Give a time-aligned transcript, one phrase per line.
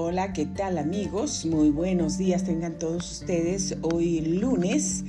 [0.00, 1.44] Hola, ¿qué tal amigos?
[1.44, 3.76] Muy buenos días tengan todos ustedes.
[3.82, 5.02] Hoy lunes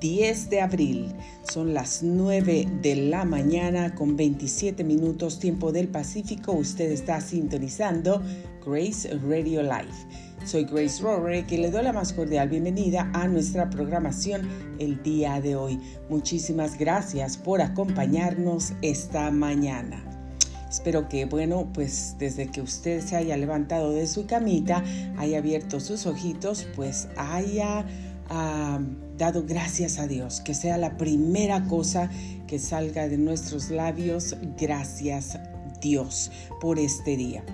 [0.00, 1.12] 10 de abril.
[1.42, 6.52] Son las 9 de la mañana con 27 minutos tiempo del Pacífico.
[6.52, 8.22] Usted está sintonizando
[8.64, 9.92] Grace Radio Live.
[10.46, 15.42] Soy Grace Rorick y le doy la más cordial bienvenida a nuestra programación el día
[15.42, 15.78] de hoy.
[16.08, 20.11] Muchísimas gracias por acompañarnos esta mañana.
[20.72, 24.82] Espero que, bueno, pues desde que usted se haya levantado de su camita,
[25.18, 27.84] haya abierto sus ojitos, pues haya
[29.18, 32.08] dado gracias a Dios, que sea la primera cosa
[32.46, 35.38] que salga de nuestros labios, gracias
[35.82, 37.44] Dios por este día.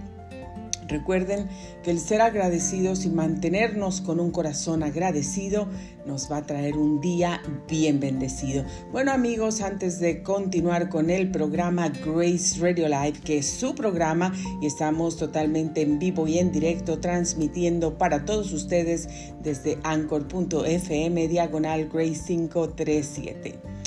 [0.88, 1.48] Recuerden
[1.82, 5.68] que el ser agradecidos y mantenernos con un corazón agradecido
[6.06, 8.64] nos va a traer un día bien bendecido.
[8.90, 14.32] Bueno amigos, antes de continuar con el programa Grace Radio Live, que es su programa
[14.62, 19.08] y estamos totalmente en vivo y en directo transmitiendo para todos ustedes
[19.42, 23.77] desde anchor.fm diagonal Grace 537.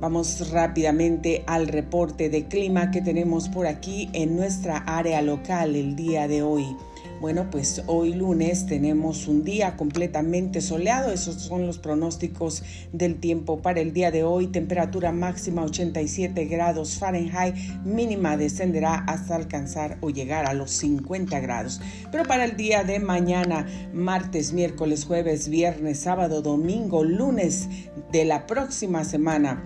[0.00, 5.94] Vamos rápidamente al reporte de clima que tenemos por aquí en nuestra área local el
[5.94, 6.74] día de hoy.
[7.20, 11.12] Bueno, pues hoy lunes tenemos un día completamente soleado.
[11.12, 12.62] Esos son los pronósticos
[12.94, 14.46] del tiempo para el día de hoy.
[14.46, 17.54] Temperatura máxima 87 grados Fahrenheit.
[17.84, 21.82] Mínima descenderá hasta alcanzar o llegar a los 50 grados.
[22.10, 27.68] Pero para el día de mañana, martes, miércoles, jueves, viernes, sábado, domingo, lunes
[28.12, 29.62] de la próxima semana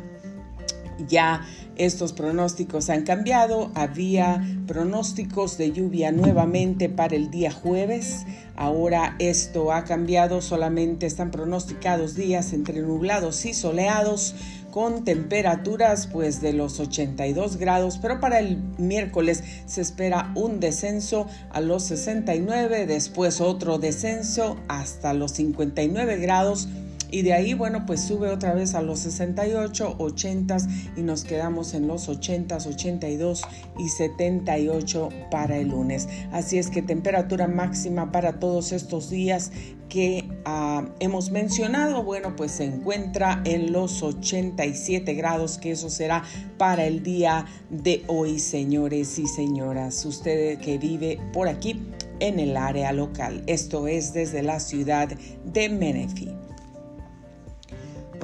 [1.07, 1.43] ya
[1.77, 3.71] estos pronósticos han cambiado.
[3.75, 8.25] Había pronósticos de lluvia nuevamente para el día jueves.
[8.57, 10.41] Ahora esto ha cambiado.
[10.41, 14.35] Solamente están pronosticados días entre nublados y soleados
[14.75, 21.29] con temperaturas pues de los 82 grados, pero para el miércoles se espera un descenso
[21.51, 26.67] a los 69, después otro descenso hasta los 59 grados
[27.15, 30.57] y de ahí, bueno, pues sube otra vez a los 68, 80
[30.97, 33.43] y nos quedamos en los 80, 82
[33.79, 36.09] y 78 para el lunes.
[36.33, 39.53] Así es que temperatura máxima para todos estos días
[39.89, 46.25] que ah, hemos mencionado, bueno, pues se encuentra en los 87 grados, que eso será
[46.59, 50.05] para el día de hoy, señores y señoras.
[50.05, 51.81] Usted que vive por aquí
[52.19, 53.45] en el área local.
[53.47, 55.11] Esto es desde la ciudad
[55.45, 56.44] de Menifee.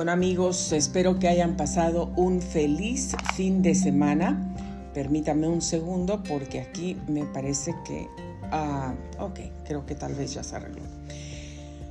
[0.00, 4.50] Bueno amigos, espero que hayan pasado un feliz fin de semana.
[4.94, 8.08] Permítame un segundo porque aquí me parece que...
[8.50, 10.89] Ah, ok, creo que tal vez ya se arregló.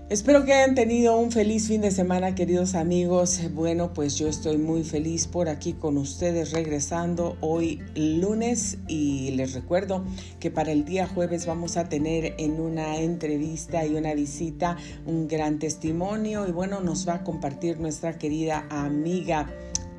[0.09, 3.41] Espero que hayan tenido un feliz fin de semana, queridos amigos.
[3.53, 9.53] Bueno, pues yo estoy muy feliz por aquí con ustedes regresando hoy lunes y les
[9.53, 10.03] recuerdo
[10.39, 15.27] que para el día jueves vamos a tener en una entrevista y una visita un
[15.27, 19.47] gran testimonio y bueno, nos va a compartir nuestra querida amiga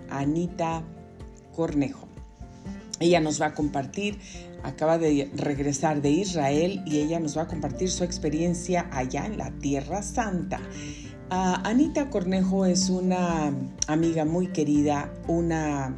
[0.09, 0.83] Anita
[1.55, 2.09] Cornejo.
[2.99, 4.19] Ella nos va a compartir
[4.63, 9.39] acaba de regresar de Israel y ella nos va a compartir su experiencia allá en
[9.39, 10.61] la Tierra Santa.
[11.31, 13.53] Ah, Anita Cornejo es una
[13.87, 15.95] amiga muy querida, una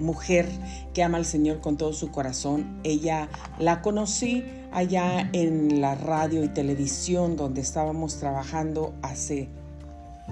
[0.00, 0.48] mujer
[0.92, 2.80] que ama al Señor con todo su corazón.
[2.82, 3.28] Ella
[3.58, 9.48] la conocí allá en la radio y televisión donde estábamos trabajando hace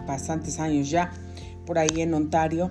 [0.07, 1.13] bastantes años ya,
[1.65, 2.71] por ahí en Ontario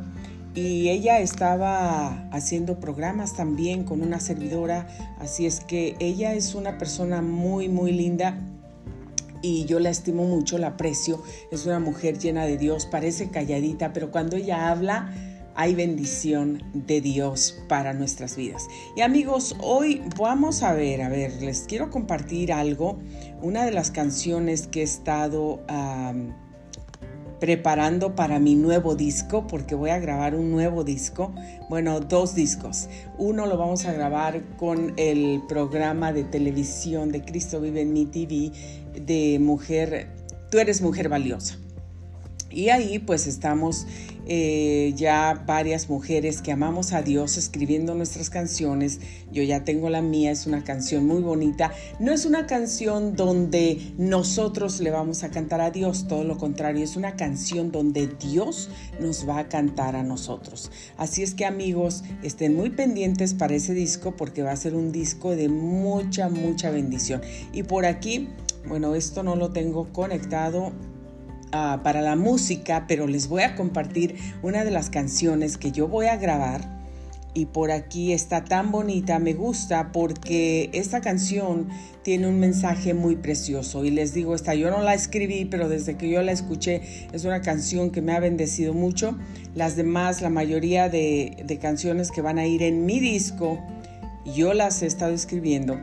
[0.53, 4.87] y ella estaba haciendo programas también con una servidora,
[5.19, 8.37] así es que ella es una persona muy, muy linda
[9.41, 13.93] y yo la estimo mucho, la aprecio, es una mujer llena de Dios, parece calladita,
[13.93, 15.13] pero cuando ella habla
[15.55, 18.67] hay bendición de Dios para nuestras vidas.
[18.95, 22.99] Y amigos, hoy vamos a ver, a ver, les quiero compartir algo,
[23.41, 25.61] una de las canciones que he estado
[27.41, 31.33] preparando para mi nuevo disco, porque voy a grabar un nuevo disco,
[31.69, 32.87] bueno, dos discos.
[33.17, 38.05] Uno lo vamos a grabar con el programa de televisión de Cristo Vive en mi
[38.05, 38.51] TV
[38.93, 40.07] de Mujer,
[40.51, 41.57] tú eres mujer valiosa.
[42.51, 43.87] Y ahí pues estamos
[44.27, 48.99] eh, ya varias mujeres que amamos a Dios escribiendo nuestras canciones.
[49.31, 51.73] Yo ya tengo la mía, es una canción muy bonita.
[51.99, 56.83] No es una canción donde nosotros le vamos a cantar a Dios, todo lo contrario,
[56.83, 58.69] es una canción donde Dios
[58.99, 60.71] nos va a cantar a nosotros.
[60.97, 64.91] Así es que amigos, estén muy pendientes para ese disco porque va a ser un
[64.91, 67.21] disco de mucha, mucha bendición.
[67.53, 68.29] Y por aquí,
[68.67, 70.71] bueno, esto no lo tengo conectado
[71.53, 75.89] Ah, para la música, pero les voy a compartir una de las canciones que yo
[75.89, 76.61] voy a grabar
[77.33, 81.67] y por aquí está tan bonita, me gusta porque esta canción
[82.03, 85.97] tiene un mensaje muy precioso y les digo, esta yo no la escribí, pero desde
[85.97, 86.81] que yo la escuché
[87.11, 89.17] es una canción que me ha bendecido mucho.
[89.53, 93.59] Las demás, la mayoría de, de canciones que van a ir en mi disco,
[94.35, 95.77] yo las he estado escribiendo,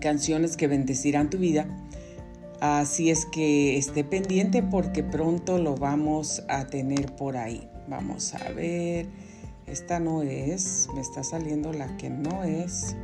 [0.00, 1.66] canciones que bendecirán tu vida.
[2.62, 7.68] Así es que esté pendiente porque pronto lo vamos a tener por ahí.
[7.88, 9.08] Vamos a ver.
[9.66, 12.94] Esta no es, me está saliendo la que no es.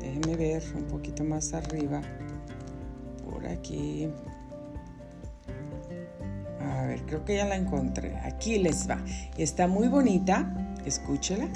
[0.00, 2.02] Déjenme ver un poquito más arriba.
[3.24, 4.08] Por aquí.
[6.60, 8.16] A ver, creo que ya la encontré.
[8.24, 8.98] Aquí les va.
[9.38, 10.52] Está muy bonita.
[10.84, 11.48] Escúchela.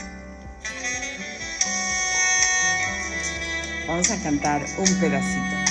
[3.88, 5.67] Vamos a cantar un pedacito.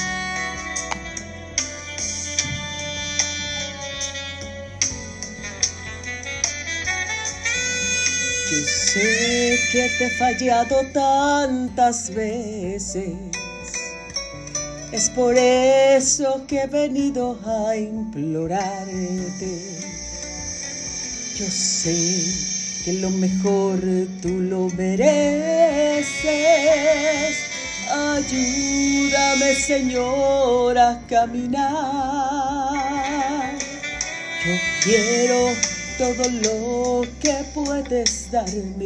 [8.49, 13.09] Yo sé que te he fallado tantas veces.
[14.93, 19.51] Es por eso que he venido a implorarte.
[21.35, 21.93] Yo sé
[22.85, 23.81] que lo mejor
[24.21, 26.15] tú lo mereces.
[27.91, 31.67] Ayúdame, Señor, a caminar.
[34.45, 34.53] Yo
[34.85, 35.49] quiero
[35.97, 38.85] todo lo que puedes darme.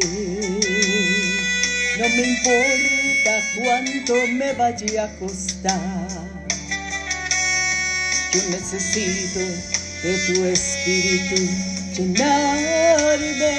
[1.99, 6.07] No me importa cuánto me vaya a costar.
[8.31, 9.41] Yo necesito
[10.03, 11.35] de tu espíritu
[11.97, 13.51] llenarme.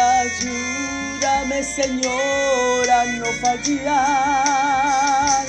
[0.00, 5.46] Ayúdame, Señor, a no fallar.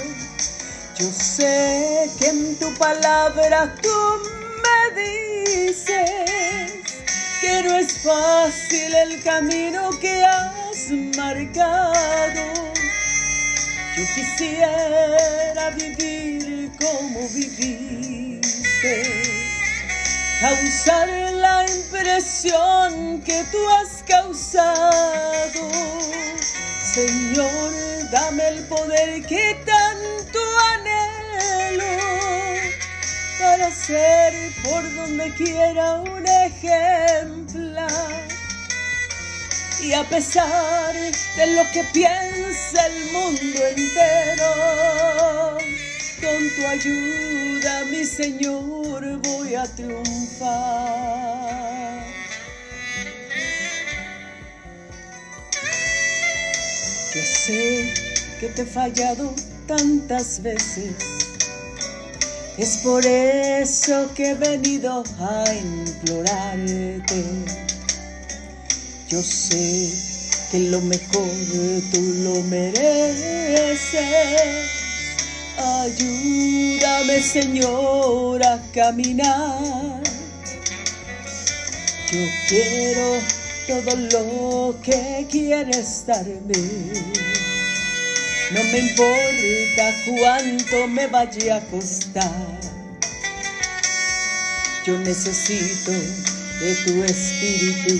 [0.99, 3.89] Yo sé que en tu palabra tú
[7.41, 12.53] que no es fácil el camino que has marcado.
[13.97, 18.93] Yo quisiera vivir como viviste,
[20.39, 25.69] causar la impresión que tú has causado.
[26.93, 27.71] Señor,
[28.11, 30.39] dame el poder que tanto
[30.73, 31.01] anhelo
[33.41, 34.33] para ser
[34.63, 37.89] por donde quiera un ejemplar.
[39.81, 45.57] Y a pesar de lo que piensa el mundo entero,
[46.21, 51.11] con tu ayuda, mi Señor, voy a triunfar.
[57.13, 57.93] Yo sé
[58.39, 59.33] que te he fallado
[59.67, 61.10] tantas veces
[62.61, 67.23] es por eso que he venido a implorarte.
[69.09, 69.91] Yo sé
[70.51, 71.27] que lo mejor
[71.91, 73.97] tú lo mereces.
[75.57, 80.03] Ayúdame, Señor, a caminar.
[82.11, 83.17] Yo quiero
[83.67, 87.40] todo lo que quieres darme.
[88.53, 92.59] No me importa cuánto me vaya a costar.
[94.85, 97.95] Yo necesito de tu espíritu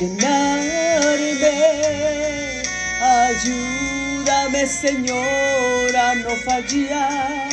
[0.00, 1.42] llenarme.
[3.00, 7.48] Ayúdame, Señor, a no fallar.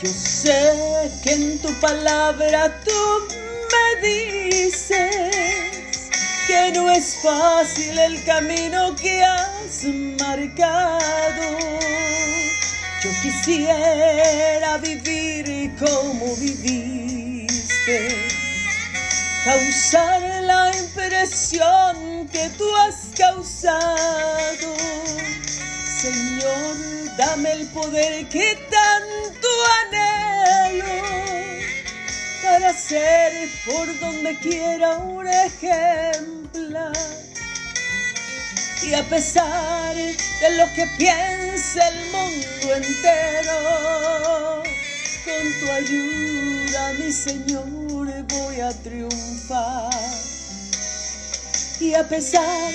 [0.00, 2.92] Yo sé que en tu palabra tú
[3.72, 5.63] me dices
[6.54, 9.84] que no es fácil el camino que has
[10.20, 11.46] marcado.
[13.02, 17.98] Yo quisiera vivir como viviste,
[19.44, 24.68] causar la impresión que tú has causado.
[26.02, 29.48] Señor, dame el poder que tanto
[29.80, 31.53] anhelo
[32.54, 33.32] para ser
[33.66, 36.92] por donde quiera un ejemplar.
[38.80, 44.62] Y a pesar de lo que piensa el mundo entero,
[45.24, 49.90] con tu ayuda, mi Señor, voy a triunfar.
[51.80, 52.72] Y a pesar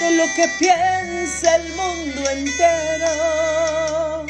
[0.00, 4.26] de lo que piensa el mundo entero,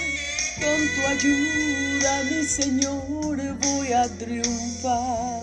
[0.59, 3.20] con tu ayuda, mi Señor,
[3.61, 5.43] voy a triunfar.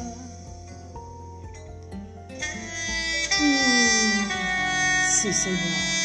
[3.40, 4.28] Mm,
[5.22, 5.98] sí, Señor.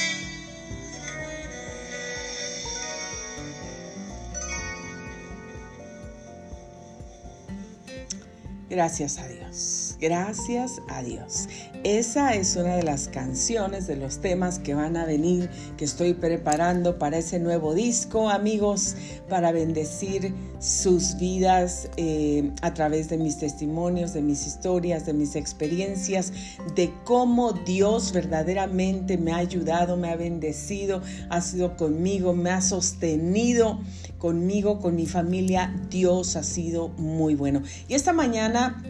[8.68, 9.81] Gracias a Dios.
[10.02, 11.48] Gracias a Dios.
[11.84, 16.12] Esa es una de las canciones, de los temas que van a venir, que estoy
[16.12, 18.96] preparando para ese nuevo disco, amigos,
[19.28, 25.36] para bendecir sus vidas eh, a través de mis testimonios, de mis historias, de mis
[25.36, 26.32] experiencias,
[26.74, 32.60] de cómo Dios verdaderamente me ha ayudado, me ha bendecido, ha sido conmigo, me ha
[32.60, 33.78] sostenido
[34.18, 35.72] conmigo, con mi familia.
[35.90, 37.62] Dios ha sido muy bueno.
[37.86, 38.82] Y esta mañana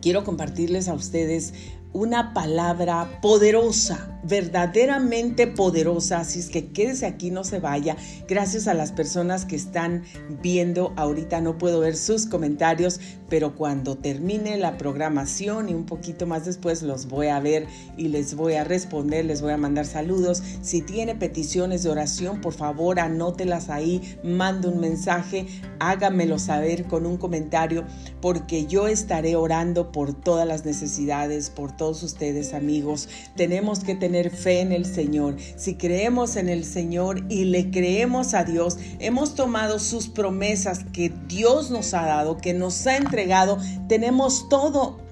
[0.00, 1.54] quiero compartirles a ustedes
[1.92, 6.18] una palabra poderosa, verdaderamente poderosa.
[6.18, 7.96] Así es que quédese aquí, no se vaya.
[8.26, 10.02] Gracias a las personas que están
[10.42, 10.92] viendo.
[10.96, 16.44] Ahorita no puedo ver sus comentarios, pero cuando termine la programación y un poquito más
[16.44, 17.66] después los voy a ver
[17.96, 20.42] y les voy a responder, les voy a mandar saludos.
[20.62, 25.46] Si tiene peticiones de oración, por favor anótelas ahí, mande un mensaje,
[25.78, 27.84] hágamelo saber con un comentario,
[28.20, 33.10] porque yo estaré orando por todas las necesidades, por todo todos ustedes amigos.
[33.36, 35.36] Tenemos que tener fe en el Señor.
[35.56, 41.12] Si creemos en el Señor y le creemos a Dios, hemos tomado sus promesas que
[41.28, 45.04] Dios nos ha dado, que nos ha entregado, tenemos todo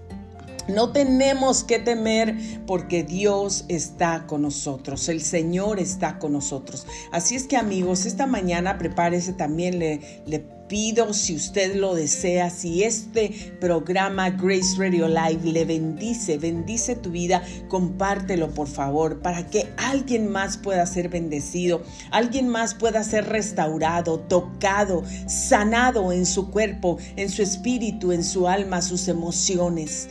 [0.69, 6.87] no tenemos que temer porque Dios está con nosotros, el Señor está con nosotros.
[7.11, 10.39] Así es que amigos, esta mañana prepárese también, le, le
[10.73, 17.11] pido si usted lo desea, si este programa Grace Radio Live le bendice, bendice tu
[17.11, 23.29] vida, compártelo por favor para que alguien más pueda ser bendecido, alguien más pueda ser
[23.29, 30.09] restaurado, tocado, sanado en su cuerpo, en su espíritu, en su alma, sus emociones.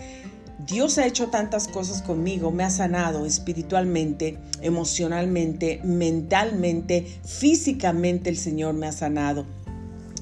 [0.67, 8.75] Dios ha hecho tantas cosas conmigo, me ha sanado espiritualmente, emocionalmente, mentalmente, físicamente el Señor
[8.75, 9.47] me ha sanado.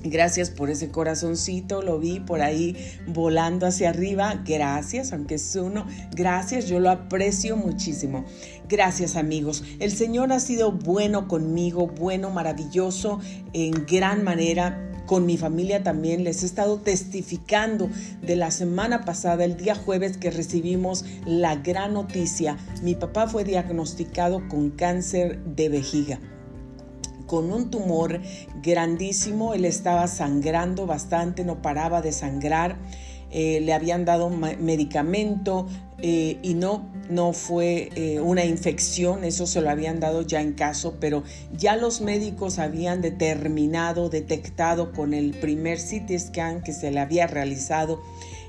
[0.03, 2.75] Gracias por ese corazoncito, lo vi por ahí
[3.07, 4.41] volando hacia arriba.
[4.45, 5.85] Gracias, aunque es uno.
[6.15, 8.23] Gracias, yo lo aprecio muchísimo.
[8.69, 9.63] Gracias amigos.
[9.79, 13.19] El Señor ha sido bueno conmigo, bueno, maravilloso,
[13.51, 16.23] en gran manera con mi familia también.
[16.23, 17.89] Les he estado testificando
[18.21, 22.57] de la semana pasada, el día jueves, que recibimos la gran noticia.
[22.83, 26.19] Mi papá fue diagnosticado con cáncer de vejiga
[27.29, 28.19] con un tumor
[28.63, 32.79] grandísimo, él estaba sangrando bastante, no paraba de sangrar,
[33.29, 35.67] eh, le habían dado medicamento
[36.00, 40.53] eh, y no, no fue eh, una infección, eso se lo habían dado ya en
[40.53, 41.24] caso, pero
[41.55, 47.27] ya los médicos habían determinado, detectado con el primer CT scan que se le había
[47.27, 48.01] realizado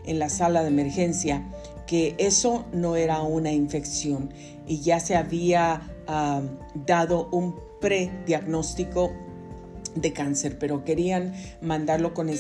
[0.07, 1.47] en la sala de emergencia
[1.87, 4.33] que eso no era una infección.
[4.65, 6.41] Y ya se había ah,
[6.87, 9.13] dado un prediagnóstico
[9.95, 12.31] de cáncer, pero querían mandarlo con,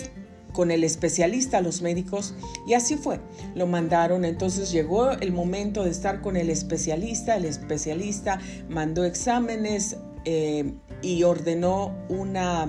[0.52, 2.34] con el especialista, los médicos,
[2.66, 3.20] y así fue.
[3.54, 9.96] Lo mandaron, entonces llegó el momento de estar con el especialista, el especialista mandó exámenes
[10.24, 12.68] eh, y ordenó una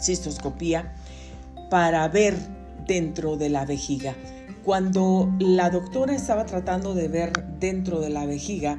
[0.00, 0.94] cistoscopía
[1.70, 2.34] para ver
[2.86, 4.14] dentro de la vejiga.
[4.64, 8.78] Cuando la doctora estaba tratando de ver dentro de la vejiga,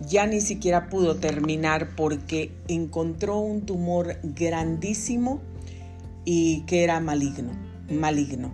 [0.00, 5.40] ya ni siquiera pudo terminar porque encontró un tumor grandísimo
[6.24, 7.52] y que era maligno,
[7.90, 8.50] maligno.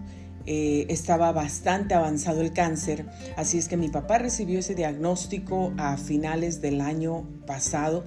[0.48, 3.04] Eh, estaba bastante avanzado el cáncer,
[3.36, 8.04] así es que mi papá recibió ese diagnóstico a finales del año pasado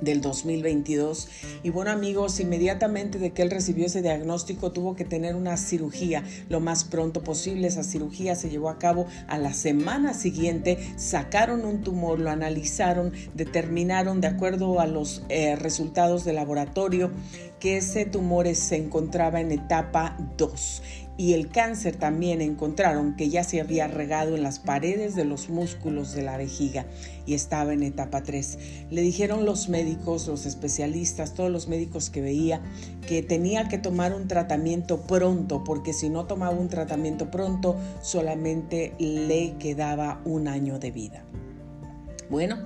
[0.00, 1.28] del 2022.
[1.62, 6.24] Y bueno amigos, inmediatamente de que él recibió ese diagnóstico tuvo que tener una cirugía
[6.48, 7.68] lo más pronto posible.
[7.68, 10.78] Esa cirugía se llevó a cabo a la semana siguiente.
[10.96, 17.10] Sacaron un tumor, lo analizaron, determinaron de acuerdo a los eh, resultados del laboratorio
[17.60, 20.82] que ese tumor se encontraba en etapa 2
[21.18, 25.48] y el cáncer también encontraron que ya se había regado en las paredes de los
[25.48, 26.86] músculos de la vejiga
[27.24, 28.58] y estaba en etapa 3.
[28.90, 32.60] Le dijeron los médicos, los especialistas, todos los médicos que veía,
[33.06, 38.92] que tenía que tomar un tratamiento pronto, porque si no tomaba un tratamiento pronto, solamente
[38.98, 41.24] le quedaba un año de vida.
[42.28, 42.58] Bueno,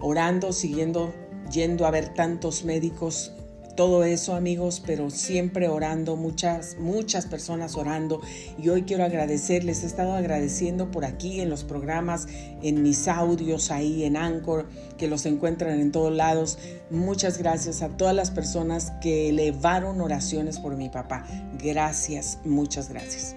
[0.00, 1.14] orando, siguiendo,
[1.50, 3.32] yendo a ver tantos médicos,
[3.78, 8.20] todo eso amigos, pero siempre orando, muchas, muchas personas orando.
[8.60, 12.26] Y hoy quiero agradecerles, he estado agradeciendo por aquí en los programas,
[12.60, 14.66] en mis audios ahí en Anchor,
[14.96, 16.58] que los encuentran en todos lados.
[16.90, 21.24] Muchas gracias a todas las personas que elevaron oraciones por mi papá.
[21.62, 23.36] Gracias, muchas gracias.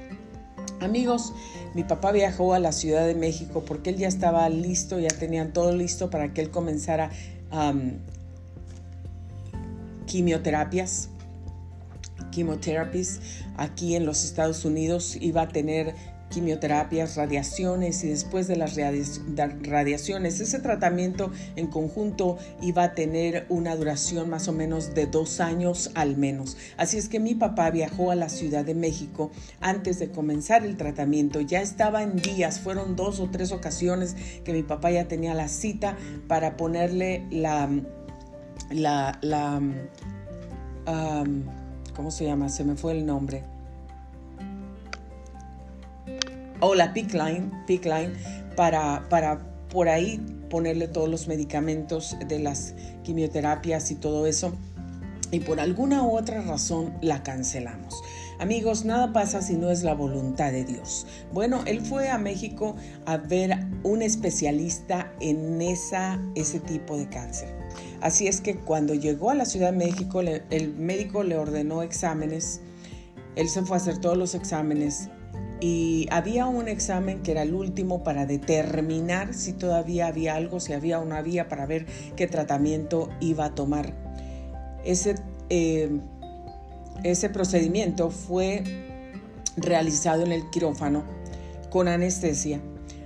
[0.79, 1.33] Amigos,
[1.75, 5.53] mi papá viajó a la Ciudad de México porque él ya estaba listo, ya tenían
[5.53, 7.11] todo listo para que él comenzara
[7.51, 7.75] a
[10.11, 11.07] quimioterapias,
[12.31, 13.21] quimioterapias
[13.55, 15.15] aquí en los Estados Unidos.
[15.21, 15.95] Iba a tener
[16.27, 23.75] quimioterapias, radiaciones y después de las radiaciones, ese tratamiento en conjunto iba a tener una
[23.75, 26.57] duración más o menos de dos años al menos.
[26.77, 30.77] Así es que mi papá viajó a la Ciudad de México antes de comenzar el
[30.77, 31.41] tratamiento.
[31.41, 35.47] Ya estaba en días, fueron dos o tres ocasiones que mi papá ya tenía la
[35.49, 37.69] cita para ponerle la,
[38.71, 39.61] la, la,
[41.95, 42.49] ¿cómo se llama?
[42.49, 43.43] Se me fue el nombre
[46.61, 48.13] o la PIC line,
[48.55, 54.53] para, para por ahí ponerle todos los medicamentos de las quimioterapias y todo eso.
[55.31, 58.01] Y por alguna u otra razón la cancelamos.
[58.39, 61.07] Amigos, nada pasa si no es la voluntad de Dios.
[61.31, 62.75] Bueno, él fue a México
[63.05, 67.60] a ver un especialista en esa, ese tipo de cáncer.
[68.01, 72.61] Así es que cuando llegó a la Ciudad de México, el médico le ordenó exámenes.
[73.35, 75.09] Él se fue a hacer todos los exámenes
[75.61, 80.73] y había un examen que era el último para determinar si todavía había algo, si
[80.73, 83.93] había o no había, para ver qué tratamiento iba a tomar.
[84.83, 85.15] Ese,
[85.49, 85.99] eh,
[87.03, 88.63] ese procedimiento fue
[89.55, 91.03] realizado en el quirófano
[91.69, 92.59] con anestesia,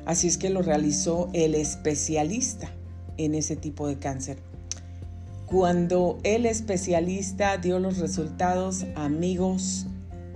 [0.05, 2.71] así es que lo realizó el especialista
[3.17, 4.54] en ese tipo de cáncer.
[5.45, 9.85] Cuando el especialista dio los resultados, amigos,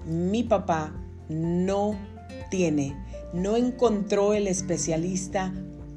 [0.05, 0.93] mi papá
[1.29, 1.97] no
[2.51, 2.95] tiene,
[3.33, 5.51] no encontró el especialista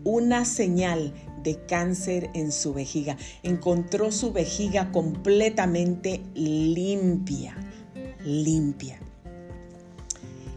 [0.04, 3.18] una señal de cáncer en su vejiga.
[3.42, 7.54] Encontró su vejiga completamente limpia,
[8.24, 8.98] limpia.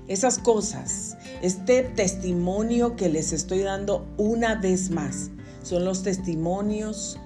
[0.08, 5.32] Esas cosas, este testimonio que les estoy dando una vez más,
[5.62, 7.20] son los testimonios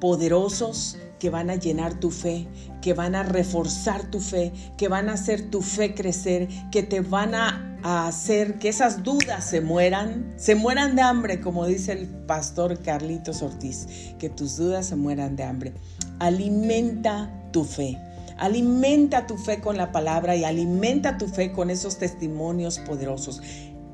[0.00, 2.48] poderosos que van a llenar tu fe,
[2.80, 7.00] que van a reforzar tu fe, que van a hacer tu fe crecer, que te
[7.00, 12.06] van a, hacer que esas dudas se mueran, se mueran de hambre, como dice el
[12.08, 13.86] pastor Carlitos Ortiz,
[14.18, 15.72] que tus dudas se mueran de hambre.
[16.18, 17.96] Alimenta tu fe.
[18.36, 23.40] Alimenta tu fe con la palabra y alimenta tu fe con esos testimonios poderosos.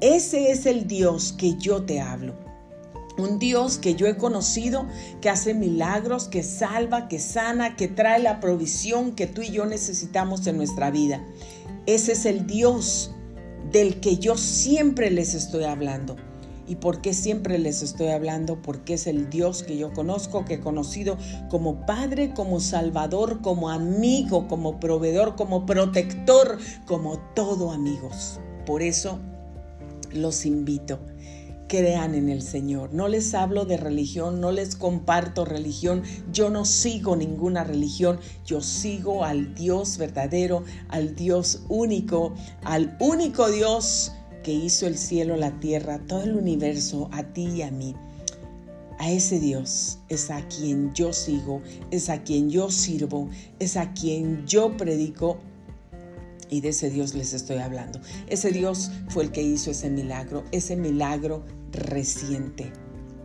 [0.00, 2.45] Ese es el Dios que yo te hablo.
[3.18, 4.86] Un Dios que yo he conocido,
[5.20, 9.64] que hace milagros, que salva, que sana, que trae la provisión que tú y yo
[9.64, 11.24] necesitamos en nuestra vida.
[11.86, 13.12] Ese es el Dios
[13.72, 16.16] del que yo siempre les estoy hablando.
[16.68, 18.60] ¿Y por qué siempre les estoy hablando?
[18.60, 21.16] Porque es el Dios que yo conozco, que he conocido
[21.48, 28.40] como Padre, como Salvador, como amigo, como proveedor, como protector, como todo amigos.
[28.66, 29.20] Por eso
[30.12, 30.98] los invito
[31.68, 32.92] crean en el Señor.
[32.92, 36.02] No les hablo de religión, no les comparto religión,
[36.32, 43.50] yo no sigo ninguna religión, yo sigo al Dios verdadero, al Dios único, al único
[43.50, 47.94] Dios que hizo el cielo, la tierra, todo el universo, a ti y a mí.
[48.98, 53.92] A ese Dios es a quien yo sigo, es a quien yo sirvo, es a
[53.92, 55.38] quien yo predico
[56.48, 58.00] y de ese Dios les estoy hablando.
[58.28, 62.72] Ese Dios fue el que hizo ese milagro, ese milagro reciente,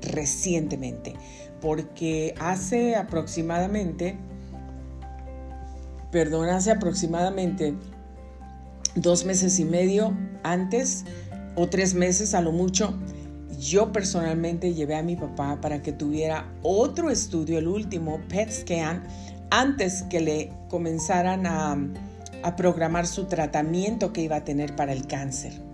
[0.02, 1.14] recientemente,
[1.62, 4.18] porque hace aproximadamente,
[6.12, 7.76] perdón, hace aproximadamente
[8.96, 11.06] dos meses y medio antes
[11.56, 12.94] o tres meses a lo mucho,
[13.60, 19.04] yo personalmente llevé a mi papá para que tuviera otro estudio, el último PET scan,
[19.52, 21.78] antes que le comenzaran a,
[22.44, 25.71] a programar su tratamiento que iba a tener para el cáncer.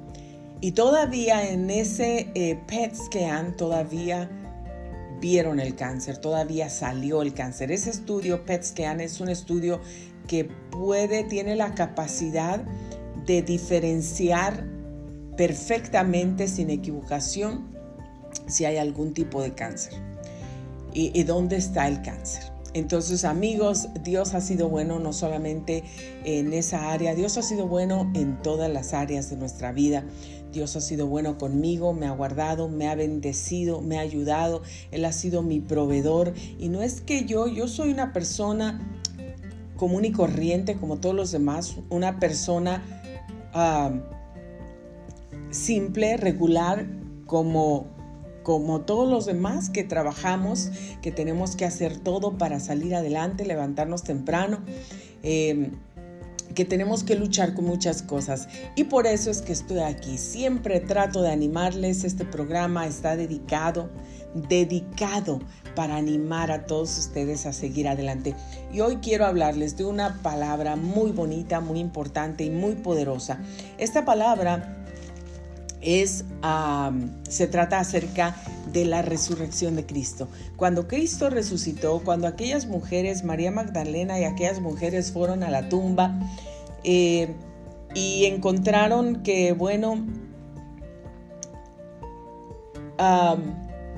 [0.59, 4.29] Y todavía en ese eh, PET scan, todavía
[5.21, 7.71] vieron el cáncer, todavía salió el cáncer.
[7.71, 9.79] Ese estudio PET scan es un estudio
[10.27, 12.63] que puede, tiene la capacidad
[13.25, 14.65] de diferenciar
[15.37, 17.67] perfectamente, sin equivocación,
[18.47, 19.93] si hay algún tipo de cáncer
[20.93, 22.57] y dónde está el cáncer.
[22.77, 25.83] Entonces, amigos, Dios ha sido bueno no solamente
[26.25, 30.03] en esa área, Dios ha sido bueno en todas las áreas de nuestra vida.
[30.51, 34.61] Dios ha sido bueno conmigo, me ha guardado, me ha bendecido, me ha ayudado.
[34.91, 36.33] Él ha sido mi proveedor.
[36.57, 38.79] Y no es que yo, yo soy una persona
[39.75, 42.83] común y corriente como todos los demás, una persona
[43.53, 43.91] ah,
[45.51, 46.87] simple, regular,
[47.25, 47.95] como
[48.47, 54.05] como todos los demás que trabajamos, que tenemos que hacer todo para salir adelante, levantarnos
[54.05, 54.61] temprano.
[55.21, 55.71] Eh,
[56.55, 60.17] que tenemos que luchar con muchas cosas y por eso es que estoy aquí.
[60.17, 62.03] Siempre trato de animarles.
[62.03, 63.89] Este programa está dedicado,
[64.33, 65.39] dedicado
[65.75, 68.35] para animar a todos ustedes a seguir adelante.
[68.73, 73.39] Y hoy quiero hablarles de una palabra muy bonita, muy importante y muy poderosa.
[73.77, 74.76] Esta palabra
[75.81, 76.25] es,
[77.29, 78.35] se trata acerca
[78.71, 80.27] de la resurrección de Cristo.
[80.55, 86.19] Cuando Cristo resucitó, cuando aquellas mujeres, María Magdalena y aquellas mujeres fueron a la tumba
[86.83, 87.35] eh,
[87.93, 90.05] y encontraron que, bueno,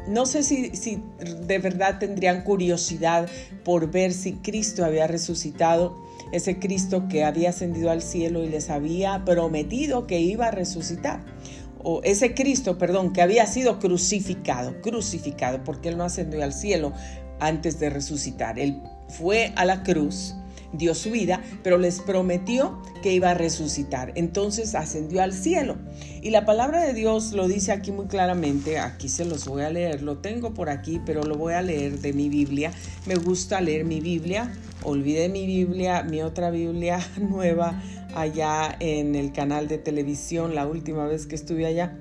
[0.08, 1.02] no sé si, si,
[1.46, 3.30] de verdad tendrían curiosidad
[3.64, 5.98] por ver si Cristo había resucitado,
[6.32, 11.39] ese Cristo que había ascendido al cielo y les había prometido que iba a resucitar
[11.84, 16.94] o ese Cristo, perdón, que había sido crucificado, crucificado, porque Él no ascendió al cielo
[17.40, 18.60] antes de resucitar.
[18.60, 20.36] Él fue a la cruz,
[20.74, 24.12] dio su vida, pero les prometió que iba a resucitar.
[24.16, 25.78] Entonces ascendió al cielo.
[26.22, 29.70] Y la palabra de Dios lo dice aquí muy claramente, aquí se los voy a
[29.70, 32.72] leer, lo tengo por aquí, pero lo voy a leer de mi Biblia.
[33.06, 34.52] Me gusta leer mi Biblia,
[34.84, 37.82] olvidé mi Biblia, mi otra Biblia nueva
[38.16, 41.98] allá en el canal de televisión la última vez que estuve allá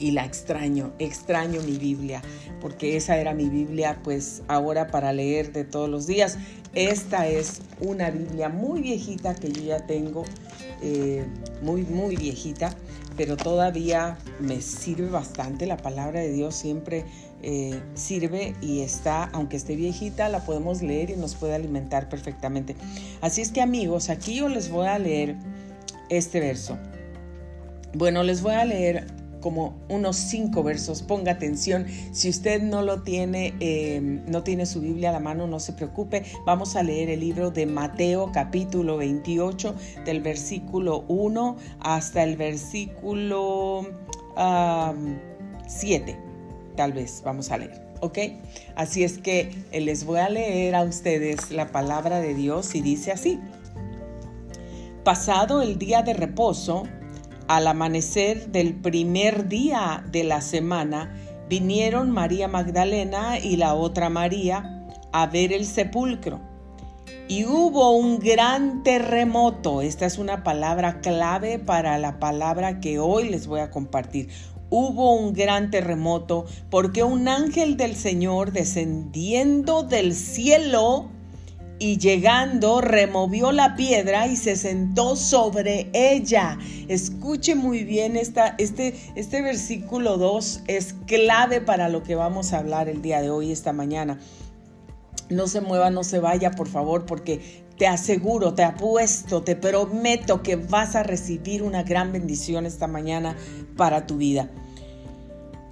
[0.00, 2.22] y la extraño, extraño mi Biblia,
[2.60, 6.38] porque esa era mi Biblia, pues ahora para leer de todos los días.
[6.74, 10.24] Esta es una Biblia muy viejita que yo ya tengo,
[10.82, 11.24] eh,
[11.62, 12.74] muy, muy viejita,
[13.16, 15.66] pero todavía me sirve bastante.
[15.66, 17.04] La palabra de Dios siempre
[17.42, 22.76] eh, sirve y está, aunque esté viejita, la podemos leer y nos puede alimentar perfectamente.
[23.20, 25.36] Así es que amigos, aquí yo les voy a leer
[26.08, 26.78] este verso.
[27.94, 29.06] Bueno, les voy a leer
[29.40, 31.02] como unos cinco versos.
[31.02, 31.86] Ponga atención.
[32.12, 35.72] Si usted no lo tiene, em, no tiene su Biblia a la mano, no se
[35.72, 36.24] preocupe.
[36.46, 39.74] Vamos a leer el libro de Mateo capítulo 28
[40.04, 43.86] del versículo 1 hasta el versículo
[45.66, 46.30] 7
[46.80, 47.78] tal vez vamos a leer.
[48.00, 48.18] ¿Ok?
[48.74, 52.80] Así es que eh, les voy a leer a ustedes la palabra de Dios y
[52.80, 53.38] dice así.
[55.04, 56.84] Pasado el día de reposo,
[57.50, 61.12] al amanecer del primer día de la semana,
[61.48, 66.38] vinieron María Magdalena y la otra María a ver el sepulcro.
[67.26, 69.82] Y hubo un gran terremoto.
[69.82, 74.28] Esta es una palabra clave para la palabra que hoy les voy a compartir
[74.72, 81.10] hubo un gran terremoto porque un ángel del Señor descendiendo del cielo
[81.80, 86.58] y llegando removió la piedra y se sentó sobre ella.
[86.86, 92.58] Escuche muy bien, esta, este, este versículo 2 es clave para lo que vamos a
[92.58, 94.20] hablar el día de hoy, esta mañana.
[95.30, 100.42] No se mueva, no se vaya, por favor, porque te aseguro, te apuesto, te prometo
[100.42, 103.36] que vas a recibir una gran bendición esta mañana
[103.76, 104.50] para tu vida.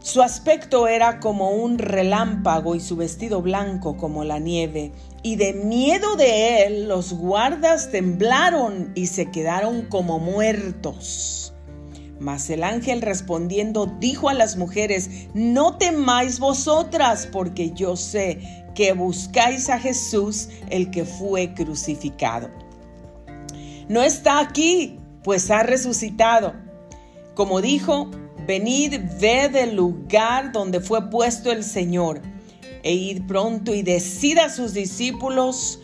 [0.09, 4.91] Su aspecto era como un relámpago y su vestido blanco como la nieve.
[5.23, 11.53] Y de miedo de él los guardas temblaron y se quedaron como muertos.
[12.19, 18.95] Mas el ángel respondiendo dijo a las mujeres, no temáis vosotras, porque yo sé que
[18.95, 22.49] buscáis a Jesús, el que fue crucificado.
[23.91, 26.55] No está aquí, pues ha resucitado.
[27.35, 28.11] Como dijo,
[28.49, 32.23] venid, ved el lugar donde fue puesto el Señor,
[32.83, 35.81] e id pronto y decid a sus discípulos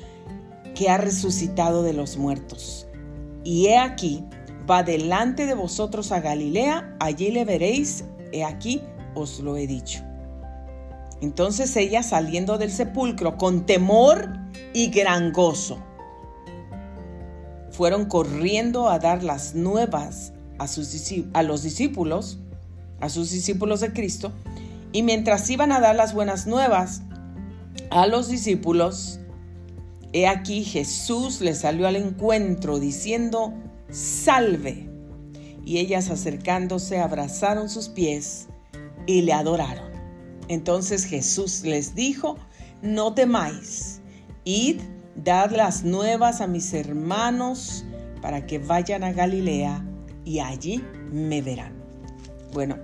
[0.75, 2.87] que ha resucitado de los muertos.
[3.45, 4.25] Y he aquí,
[4.69, 8.81] va delante de vosotros a Galilea, allí le veréis, he aquí
[9.15, 10.03] os lo he dicho.
[11.21, 14.39] Entonces ella saliendo del sepulcro con temor
[14.73, 15.77] y gran gozo,
[17.71, 22.39] fueron corriendo a dar las nuevas a, sus, a los discípulos,
[23.01, 24.33] a sus discípulos de Cristo,
[24.93, 27.03] y mientras iban a dar las buenas nuevas
[27.91, 29.21] a los discípulos,
[30.13, 33.53] he aquí Jesús les salió al encuentro diciendo,
[33.91, 34.89] salve.
[35.67, 38.49] Y ellas acercándose abrazaron sus pies
[39.07, 39.93] y le adoraron.
[40.49, 42.37] Entonces Jesús les dijo,
[42.83, 44.01] no temáis,
[44.45, 44.81] id,
[45.17, 47.85] dad las nuevas a mis hermanos
[48.21, 49.85] para que vayan a Galilea
[50.25, 51.84] y allí me verán.
[52.55, 52.77] Bueno,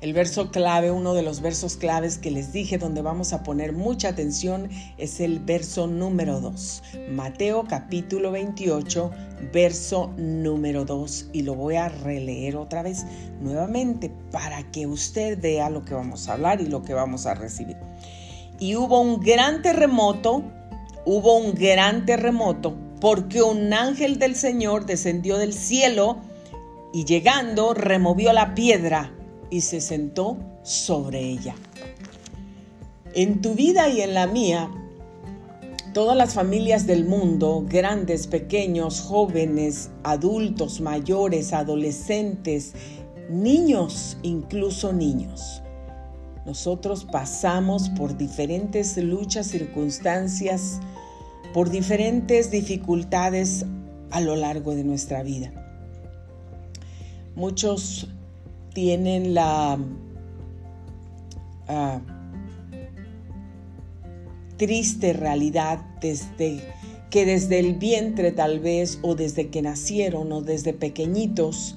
[0.00, 3.74] el verso clave, uno de los versos claves que les dije donde vamos a poner
[3.74, 6.82] mucha atención es el verso número 2.
[7.10, 9.10] Mateo capítulo 28,
[9.52, 11.28] verso número 2.
[11.34, 13.04] Y lo voy a releer otra vez
[13.42, 17.34] nuevamente para que usted vea lo que vamos a hablar y lo que vamos a
[17.34, 17.76] recibir.
[18.58, 20.42] Y hubo un gran terremoto,
[21.04, 26.16] hubo un gran terremoto porque un ángel del Señor descendió del cielo
[26.92, 29.12] y llegando removió la piedra
[29.50, 31.54] y se sentó sobre ella.
[33.14, 34.70] En tu vida y en la mía,
[35.92, 42.74] todas las familias del mundo, grandes, pequeños, jóvenes, adultos, mayores, adolescentes,
[43.30, 45.62] niños, incluso niños.
[46.46, 50.80] Nosotros pasamos por diferentes luchas, circunstancias,
[51.52, 53.64] por diferentes dificultades
[54.10, 55.67] a lo largo de nuestra vida.
[57.38, 58.08] Muchos
[58.74, 59.78] tienen la
[61.68, 62.00] ah,
[64.56, 66.60] triste realidad desde
[67.10, 71.76] que desde el vientre tal vez o desde que nacieron o desde pequeñitos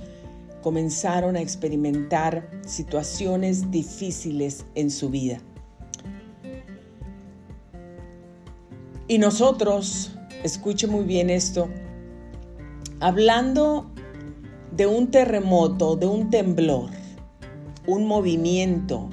[0.64, 5.38] comenzaron a experimentar situaciones difíciles en su vida.
[9.08, 11.70] Y nosotros, escuche muy bien esto,
[13.00, 13.91] hablando
[14.72, 16.90] de un terremoto, de un temblor,
[17.88, 19.10] un movimiento,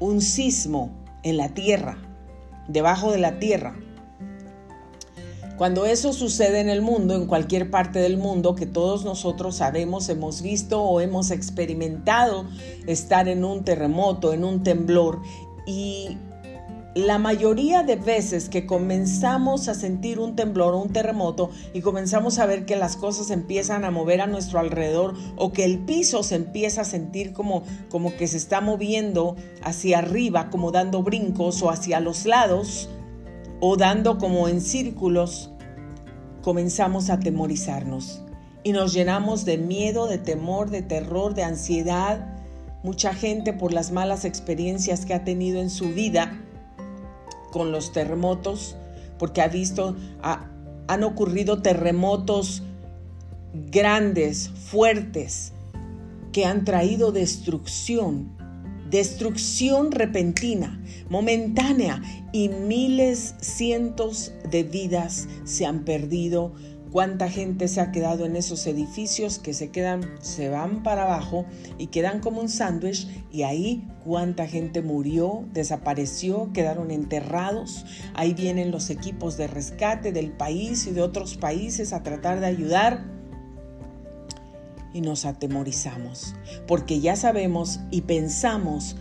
[0.00, 0.90] un sismo
[1.22, 1.98] en la tierra,
[2.68, 3.76] debajo de la tierra,
[5.56, 10.06] cuando eso sucede en el mundo, en cualquier parte del mundo, que todos nosotros sabemos,
[10.10, 12.46] hemos visto o hemos experimentado
[12.86, 15.22] estar en un terremoto, en un temblor,
[15.66, 16.18] y
[16.96, 22.38] la mayoría de veces que comenzamos a sentir un temblor o un terremoto y comenzamos
[22.38, 26.22] a ver que las cosas empiezan a mover a nuestro alrededor o que el piso
[26.22, 31.60] se empieza a sentir como, como que se está moviendo hacia arriba, como dando brincos
[31.60, 32.88] o hacia los lados,
[33.60, 35.50] o dando como en círculos,
[36.40, 38.22] comenzamos a temorizarnos
[38.64, 42.38] y nos llenamos de miedo, de temor, de terror, de ansiedad.
[42.82, 46.35] Mucha gente por las malas experiencias que ha tenido en su vida
[47.56, 48.76] con los terremotos,
[49.18, 52.62] porque ha visto, han ocurrido terremotos
[53.70, 55.54] grandes, fuertes,
[56.32, 58.36] que han traído destrucción
[58.90, 66.52] destrucción repentina, momentánea y miles, cientos de vidas se han perdido.
[66.96, 71.44] Cuánta gente se ha quedado en esos edificios que se quedan, se van para abajo
[71.76, 77.84] y quedan como un sándwich y ahí cuánta gente murió, desapareció, quedaron enterrados.
[78.14, 82.46] Ahí vienen los equipos de rescate del país y de otros países a tratar de
[82.46, 83.04] ayudar
[84.94, 86.34] y nos atemorizamos,
[86.66, 88.96] porque ya sabemos y pensamos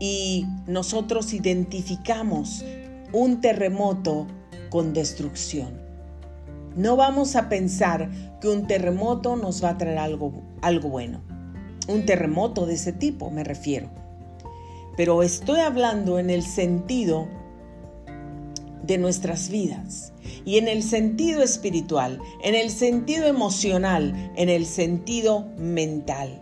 [0.00, 2.64] y nosotros identificamos
[3.12, 4.26] un terremoto
[4.70, 5.87] con destrucción.
[6.78, 8.08] No vamos a pensar
[8.40, 11.22] que un terremoto nos va a traer algo, algo bueno.
[11.88, 13.90] Un terremoto de ese tipo me refiero.
[14.96, 17.26] Pero estoy hablando en el sentido
[18.84, 20.12] de nuestras vidas
[20.44, 26.40] y en el sentido espiritual, en el sentido emocional, en el sentido mental,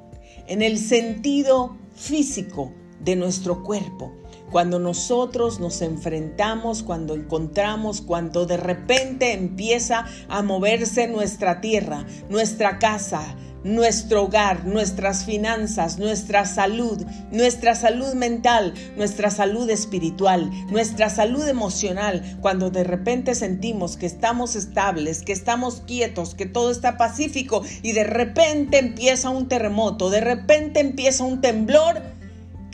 [0.49, 4.13] en el sentido físico de nuestro cuerpo.
[4.51, 12.79] Cuando nosotros nos enfrentamos, cuando encontramos, cuando de repente empieza a moverse nuestra tierra, nuestra
[12.79, 21.47] casa, nuestro hogar, nuestras finanzas, nuestra salud, nuestra salud mental, nuestra salud espiritual, nuestra salud
[21.49, 27.63] emocional, cuando de repente sentimos que estamos estables, que estamos quietos, que todo está pacífico
[27.83, 32.01] y de repente empieza un terremoto, de repente empieza un temblor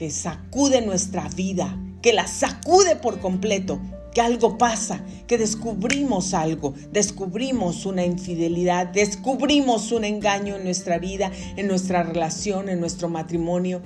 [0.02, 3.80] que sacude nuestra vida, que la sacude por completo
[4.12, 11.30] que algo pasa, que descubrimos algo, descubrimos una infidelidad, descubrimos un engaño en nuestra vida,
[11.56, 13.80] en nuestra relación, en nuestro matrimonio.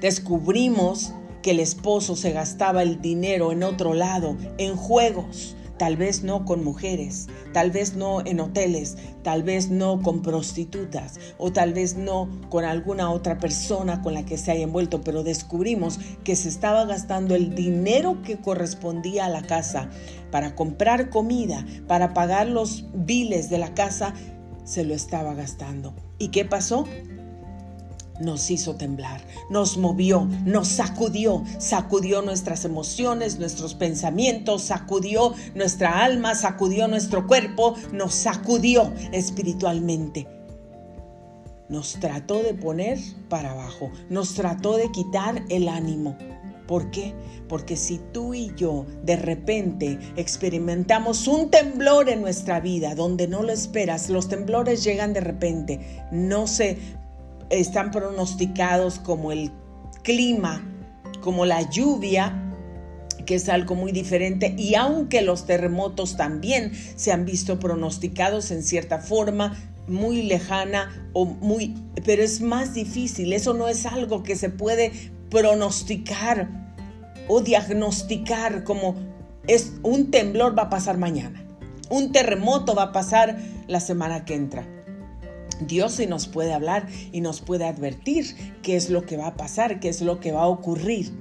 [0.00, 6.22] Descubrimos que el esposo se gastaba el dinero en otro lado, en juegos, tal vez
[6.22, 11.72] no con mujeres, tal vez no en hoteles, tal vez no con prostitutas o tal
[11.72, 16.36] vez no con alguna otra persona con la que se haya envuelto, pero descubrimos que
[16.36, 19.90] se estaba gastando el dinero que correspondía a la casa
[20.30, 24.14] para comprar comida, para pagar los biles de la casa,
[24.64, 25.94] se lo estaba gastando.
[26.18, 26.86] ¿Y qué pasó?
[28.20, 36.34] Nos hizo temblar, nos movió, nos sacudió, sacudió nuestras emociones, nuestros pensamientos, sacudió nuestra alma,
[36.34, 40.26] sacudió nuestro cuerpo, nos sacudió espiritualmente.
[41.68, 42.98] Nos trató de poner
[43.28, 46.16] para abajo, nos trató de quitar el ánimo.
[46.66, 47.14] ¿Por qué?
[47.48, 53.42] Porque si tú y yo de repente experimentamos un temblor en nuestra vida donde no
[53.42, 56.78] lo esperas, los temblores llegan de repente, no se
[57.50, 59.52] están pronosticados como el
[60.02, 60.62] clima,
[61.20, 62.42] como la lluvia,
[63.24, 68.62] que es algo muy diferente, y aunque los terremotos también se han visto pronosticados en
[68.62, 69.56] cierta forma,
[69.88, 74.92] muy lejana o muy, pero es más difícil, eso no es algo que se puede
[75.30, 76.48] pronosticar
[77.28, 78.94] o diagnosticar como
[79.46, 81.44] es un temblor va a pasar mañana,
[81.88, 84.75] un terremoto va a pasar la semana que entra.
[85.60, 88.26] Dios sí nos puede hablar y nos puede advertir
[88.62, 91.12] qué es lo que va a pasar, qué es lo que va a ocurrir.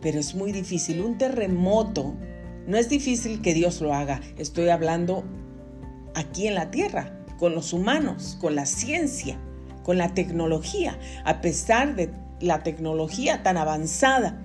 [0.00, 1.00] Pero es muy difícil.
[1.00, 2.14] Un terremoto,
[2.66, 4.20] no es difícil que Dios lo haga.
[4.36, 5.24] Estoy hablando
[6.14, 9.38] aquí en la tierra, con los humanos, con la ciencia,
[9.82, 10.98] con la tecnología.
[11.24, 14.40] A pesar de la tecnología tan avanzada,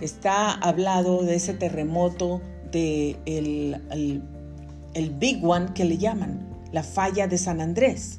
[0.00, 4.22] está hablado de ese terremoto, de el,
[4.94, 8.18] el Big One que le llaman, la falla de San Andrés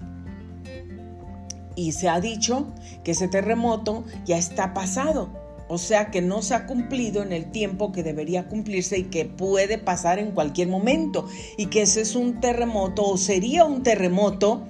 [1.75, 2.67] y se ha dicho
[3.03, 5.29] que ese terremoto ya está pasado,
[5.67, 9.25] o sea que no se ha cumplido en el tiempo que debería cumplirse y que
[9.25, 14.63] puede pasar en cualquier momento y que ese es un terremoto o sería un terremoto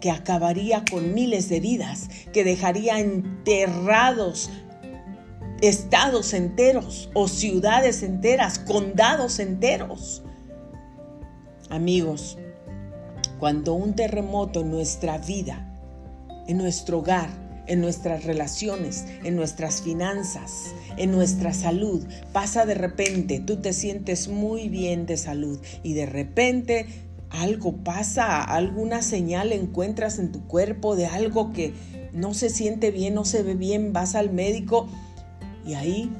[0.00, 4.50] que acabaría con miles de vidas, que dejaría enterrados
[5.60, 10.22] estados enteros o ciudades enteras, condados enteros.
[11.70, 12.38] Amigos,
[13.38, 15.65] cuando un terremoto en nuestra vida
[16.46, 17.28] en nuestro hogar,
[17.66, 22.04] en nuestras relaciones, en nuestras finanzas, en nuestra salud.
[22.32, 26.86] Pasa de repente, tú te sientes muy bien de salud y de repente
[27.30, 31.74] algo pasa, alguna señal encuentras en tu cuerpo de algo que
[32.12, 34.88] no se siente bien, no se ve bien, vas al médico
[35.66, 36.10] y ahí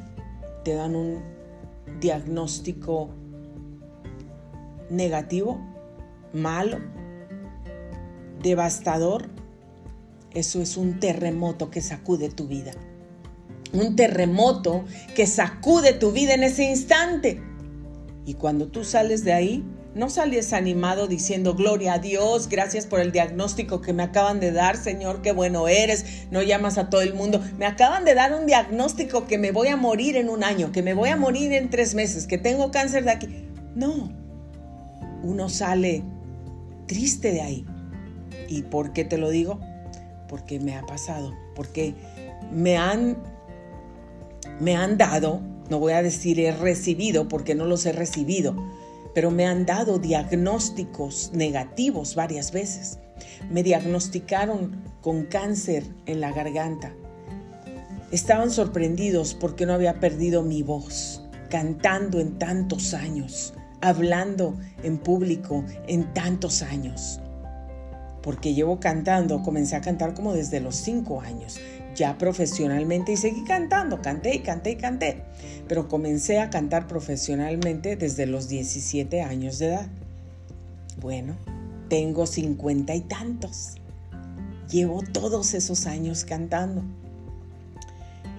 [0.65, 1.21] te dan un
[2.01, 3.11] diagnóstico
[4.91, 5.61] negativo,
[6.33, 6.79] malo,
[8.43, 9.29] devastador
[10.37, 12.73] eso es un terremoto que sacude tu vida.
[13.73, 17.41] Un terremoto que sacude tu vida en ese instante.
[18.27, 23.01] Y cuando tú sales de ahí, no sales animado diciendo, gloria a Dios, gracias por
[23.01, 27.01] el diagnóstico que me acaban de dar, Señor, qué bueno eres, no llamas a todo
[27.01, 27.41] el mundo.
[27.57, 30.83] Me acaban de dar un diagnóstico que me voy a morir en un año, que
[30.83, 33.49] me voy a morir en tres meses, que tengo cáncer de aquí.
[33.75, 34.13] No,
[35.23, 36.05] uno sale
[36.87, 37.67] triste de ahí.
[38.49, 39.61] ¿Y por qué te lo digo?
[40.29, 41.95] Porque me ha pasado, porque
[42.53, 43.17] me han,
[44.61, 48.55] me han dado, no voy a decir he recibido porque no los he recibido,
[49.15, 52.99] pero me han dado diagnósticos negativos varias veces.
[53.51, 56.93] Me diagnosticaron con cáncer en la garganta.
[58.11, 65.65] Estaban sorprendidos porque no había perdido mi voz, cantando en tantos años, hablando en público
[65.87, 67.21] en tantos años
[68.27, 71.61] porque llevo cantando, comencé a cantar como desde los cinco años,
[71.95, 75.23] ya profesionalmente y seguí cantando, canté y canté y canté,
[75.69, 79.87] pero comencé a cantar profesionalmente desde los 17 años de edad.
[81.01, 81.37] Bueno,
[81.89, 83.77] tengo cincuenta y tantos.
[84.73, 86.83] Llevo todos esos años cantando.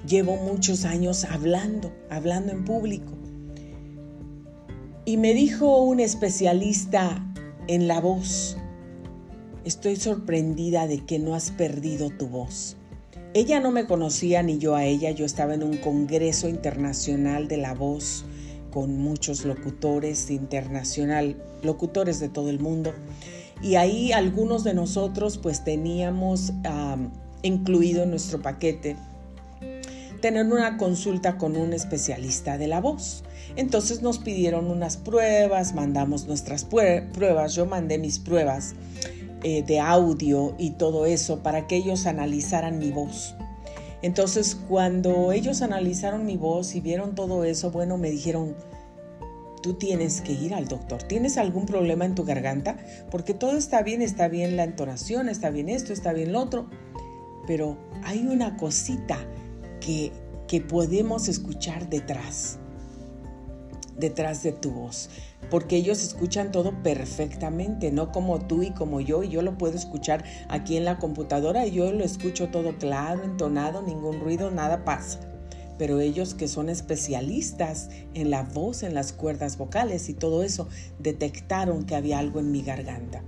[0.06, 3.14] Llevo muchos años hablando, hablando en público.
[5.06, 7.24] Y me dijo un especialista
[7.68, 8.57] en la voz,
[9.68, 12.78] Estoy sorprendida de que no has perdido tu voz.
[13.34, 17.58] Ella no me conocía ni yo a ella, yo estaba en un congreso internacional de
[17.58, 18.24] la voz
[18.72, 22.94] con muchos locutores internacional, locutores de todo el mundo.
[23.62, 26.54] Y ahí algunos de nosotros pues teníamos
[27.42, 28.96] incluido en nuestro paquete
[30.22, 33.26] tener una consulta con un especialista de la voz.
[33.58, 38.74] Entonces nos pidieron unas pruebas, mandamos nuestras pruebas, yo mandé mis pruebas
[39.44, 43.36] eh, de audio y todo eso para que ellos analizaran mi voz.
[44.02, 48.56] Entonces cuando ellos analizaron mi voz y vieron todo eso, bueno, me dijeron,
[49.62, 51.04] tú tienes que ir al doctor.
[51.04, 52.78] ¿Tienes algún problema en tu garganta?
[53.12, 56.70] Porque todo está bien, está bien la entonación, está bien esto, está bien lo otro.
[57.48, 59.18] Pero hay una cosita
[59.80, 60.12] que,
[60.48, 62.60] que podemos escuchar detrás,
[63.98, 65.10] detrás de tu voz
[65.50, 69.76] porque ellos escuchan todo perfectamente, no como tú y como yo, y yo lo puedo
[69.76, 74.84] escuchar aquí en la computadora y yo lo escucho todo claro, entonado, ningún ruido, nada
[74.84, 75.20] pasa.
[75.78, 80.68] Pero ellos que son especialistas en la voz, en las cuerdas vocales y todo eso,
[81.00, 83.24] detectaron que había algo en mi garganta.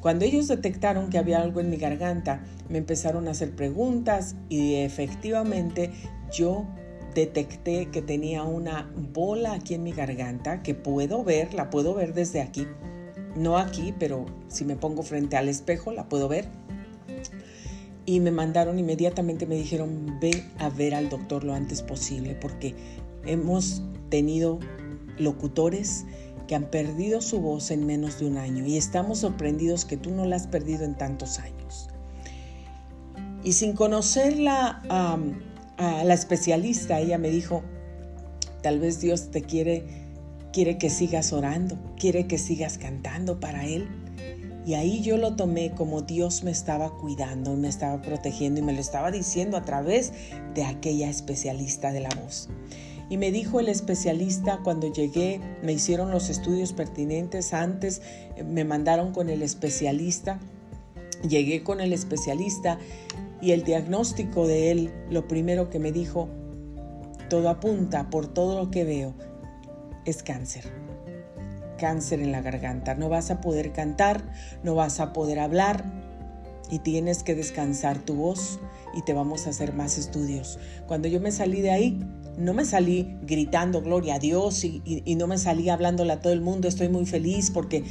[0.00, 4.74] Cuando ellos detectaron que había algo en mi garganta, me empezaron a hacer preguntas y
[4.74, 5.90] efectivamente
[6.30, 6.66] yo
[7.16, 12.12] detecté que tenía una bola aquí en mi garganta que puedo ver, la puedo ver
[12.12, 12.66] desde aquí.
[13.34, 16.46] No aquí, pero si me pongo frente al espejo la puedo ver.
[18.04, 22.74] Y me mandaron inmediatamente, me dijeron, ve a ver al doctor lo antes posible porque
[23.24, 24.60] hemos tenido
[25.18, 26.04] locutores
[26.46, 30.10] que han perdido su voz en menos de un año y estamos sorprendidos que tú
[30.10, 31.88] no la has perdido en tantos años.
[33.42, 34.82] Y sin conocerla,
[35.76, 37.62] a la especialista, ella me dijo,
[38.62, 39.84] tal vez Dios te quiere,
[40.52, 43.88] quiere que sigas orando, quiere que sigas cantando para Él.
[44.66, 48.64] Y ahí yo lo tomé como Dios me estaba cuidando y me estaba protegiendo y
[48.64, 50.12] me lo estaba diciendo a través
[50.54, 52.48] de aquella especialista de la voz.
[53.08, 58.02] Y me dijo el especialista cuando llegué, me hicieron los estudios pertinentes antes,
[58.44, 60.40] me mandaron con el especialista,
[61.28, 62.78] llegué con el especialista
[63.40, 66.28] y el diagnóstico de él, lo primero que me dijo,
[67.28, 69.14] todo apunta por todo lo que veo,
[70.04, 70.64] es cáncer.
[71.78, 72.94] Cáncer en la garganta.
[72.94, 74.22] No vas a poder cantar,
[74.62, 75.84] no vas a poder hablar
[76.70, 78.58] y tienes que descansar tu voz
[78.94, 80.58] y te vamos a hacer más estudios.
[80.86, 82.00] Cuando yo me salí de ahí,
[82.38, 84.82] no me salí gritando gloria a Dios y,
[85.16, 87.82] no me salí hablándole a todo el mundo, estoy muy feliz porque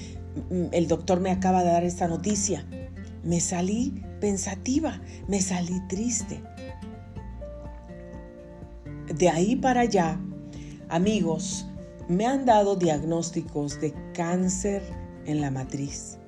[0.49, 2.65] mm, el doctor me acaba de dar esta noticia.
[3.25, 6.43] Me salí pensativa, me salí triste.
[9.13, 10.19] De ahí para allá,
[10.89, 11.65] amigos,
[12.07, 14.83] me han dado diagnósticos de cáncer
[15.25, 16.19] en la matriz,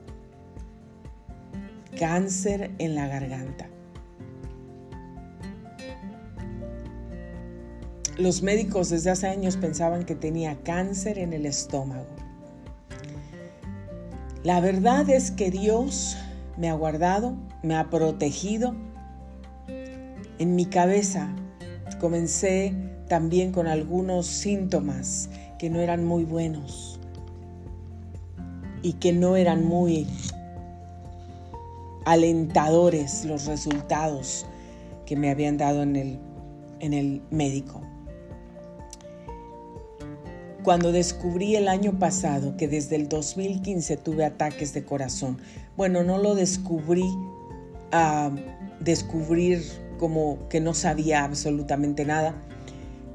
[1.99, 3.69] cáncer en la garganta.
[8.17, 12.07] Los médicos desde hace años pensaban que tenía cáncer en el estómago.
[14.43, 16.17] La verdad es que Dios
[16.57, 18.75] me ha guardado, me ha protegido.
[20.39, 21.35] En mi cabeza
[21.99, 22.73] comencé
[23.07, 26.99] también con algunos síntomas que no eran muy buenos
[28.81, 30.07] y que no eran muy
[32.05, 34.45] alentadores los resultados
[35.05, 36.19] que me habían dado en el,
[36.79, 37.81] en el médico.
[40.63, 45.37] Cuando descubrí el año pasado que desde el 2015 tuve ataques de corazón,
[45.77, 47.05] bueno, no lo descubrí
[47.91, 48.31] a
[48.79, 49.63] descubrir
[49.97, 52.33] como que no sabía absolutamente nada.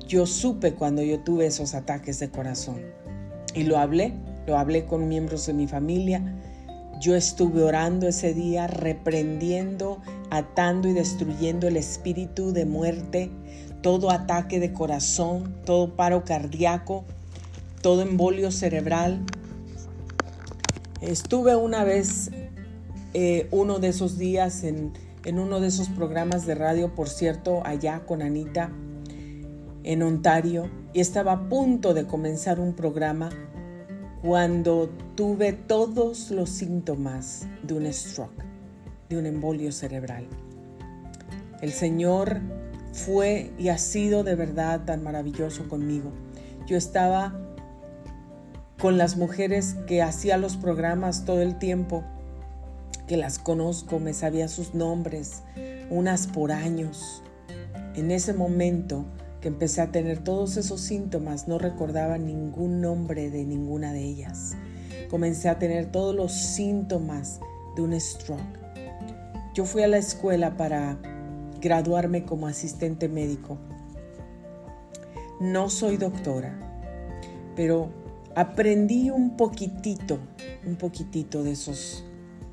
[0.06, 2.80] Yo supe cuando yo tuve esos ataques de corazón
[3.54, 4.14] y lo hablé,
[4.46, 6.22] lo hablé con miembros de mi familia.
[7.00, 10.00] Yo estuve orando ese día, reprendiendo,
[10.30, 13.30] atando y destruyendo el espíritu de muerte,
[13.80, 17.04] todo ataque de corazón, todo paro cardíaco,
[17.80, 19.20] todo embolio cerebral.
[21.00, 22.30] Estuve una vez,
[23.14, 24.92] eh, uno de esos días, en,
[25.24, 28.70] en uno de esos programas de radio, por cierto, allá con Anita,
[29.84, 33.30] en Ontario, y estaba a punto de comenzar un programa
[34.22, 38.44] cuando tuve todos los síntomas de un stroke,
[39.08, 40.28] de un embolio cerebral.
[41.60, 42.40] El Señor
[42.92, 46.12] fue y ha sido de verdad tan maravilloso conmigo.
[46.66, 47.34] Yo estaba
[48.80, 52.04] con las mujeres que hacía los programas todo el tiempo,
[53.06, 55.42] que las conozco, me sabía sus nombres,
[55.90, 57.22] unas por años.
[57.94, 59.04] En ese momento
[59.40, 64.56] que empecé a tener todos esos síntomas, no recordaba ningún nombre de ninguna de ellas.
[65.10, 67.40] Comencé a tener todos los síntomas
[67.76, 68.40] de un stroke.
[69.54, 70.96] Yo fui a la escuela para
[71.60, 73.58] graduarme como asistente médico.
[75.40, 76.56] No soy doctora,
[77.56, 77.90] pero
[78.34, 80.18] aprendí un poquitito,
[80.64, 82.04] un poquitito de esos,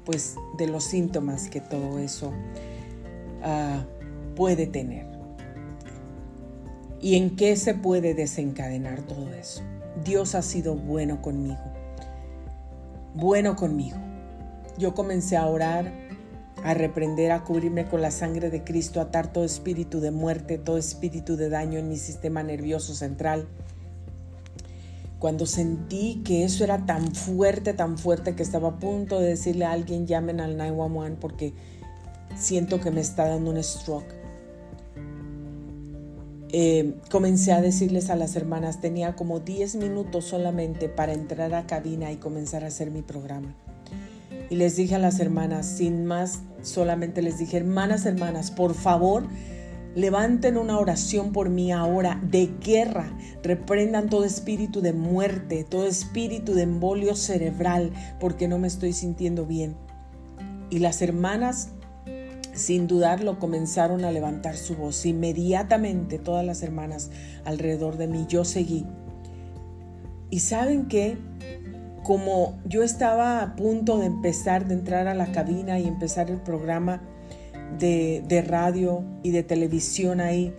[0.05, 2.33] pues de los síntomas que todo eso
[3.43, 3.83] ah,
[4.35, 5.07] puede tener.
[7.01, 9.61] ¿Y en qué se puede desencadenar todo eso?
[10.03, 11.59] Dios ha sido bueno conmigo,
[13.13, 13.97] bueno conmigo.
[14.77, 15.91] Yo comencé a orar,
[16.63, 20.57] a reprender, a cubrirme con la sangre de Cristo, a atar todo espíritu de muerte,
[20.57, 23.47] todo espíritu de daño en mi sistema nervioso central
[25.19, 29.65] cuando sentí que eso era tan fuerte, tan fuerte que estaba a punto de decirle
[29.65, 31.53] a alguien llamen al 911 porque
[32.37, 34.17] siento que me está dando un stroke.
[36.51, 41.67] Eh, comencé a decirles a las hermanas, tenía como 10 minutos solamente para entrar a
[41.67, 43.55] cabina y comenzar a hacer mi programa.
[44.49, 49.27] Y les dije a las hermanas, sin más, solamente les dije, hermanas, hermanas, por favor,
[49.95, 53.11] Levanten una oración por mí ahora de guerra.
[53.43, 59.45] Reprendan todo espíritu de muerte, todo espíritu de embolio cerebral, porque no me estoy sintiendo
[59.45, 59.75] bien.
[60.69, 61.69] Y las hermanas,
[62.53, 65.05] sin dudarlo, comenzaron a levantar su voz.
[65.05, 67.09] Inmediatamente todas las hermanas
[67.43, 68.85] alrededor de mí, yo seguí.
[70.29, 71.17] Y saben que
[72.03, 76.37] como yo estaba a punto de empezar, de entrar a la cabina y empezar el
[76.37, 77.01] programa,
[77.77, 80.53] de, radio y de televisión ahí,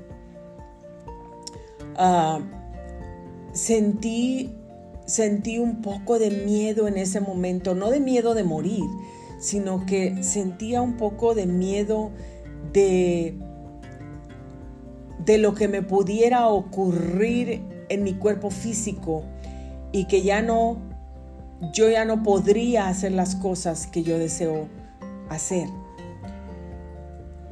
[1.97, 2.41] ah,
[3.53, 4.55] sentí,
[5.07, 8.85] sentí un poco de miedo en ese momento, no de miedo de morir,
[9.39, 12.11] sino que sentía un poco de miedo
[12.73, 13.39] de,
[15.25, 19.25] de lo que me pudiera ocurrir en mi cuerpo físico
[19.93, 20.91] y que ya no
[21.73, 24.69] yo ya no podría hacer las cosas que yo deseo
[25.29, 25.69] hacer.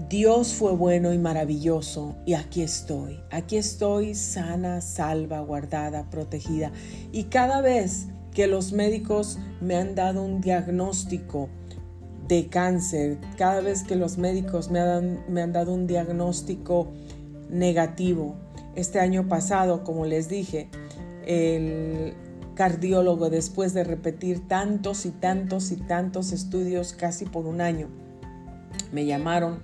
[0.09, 3.21] Dios fue bueno y maravilloso y aquí estoy.
[3.31, 6.73] Aquí estoy sana, salva, guardada, protegida.
[7.13, 11.51] Y cada vez que los médicos me han dado un diagnóstico
[12.27, 16.89] de cáncer, cada vez que los médicos me han, me han dado un diagnóstico
[17.51, 18.35] negativo,
[18.77, 20.71] este año pasado, como les dije,
[21.27, 22.15] el
[22.55, 27.89] cardiólogo, después de repetir tantos y tantos y tantos estudios casi por un año,
[28.91, 29.61] me llamaron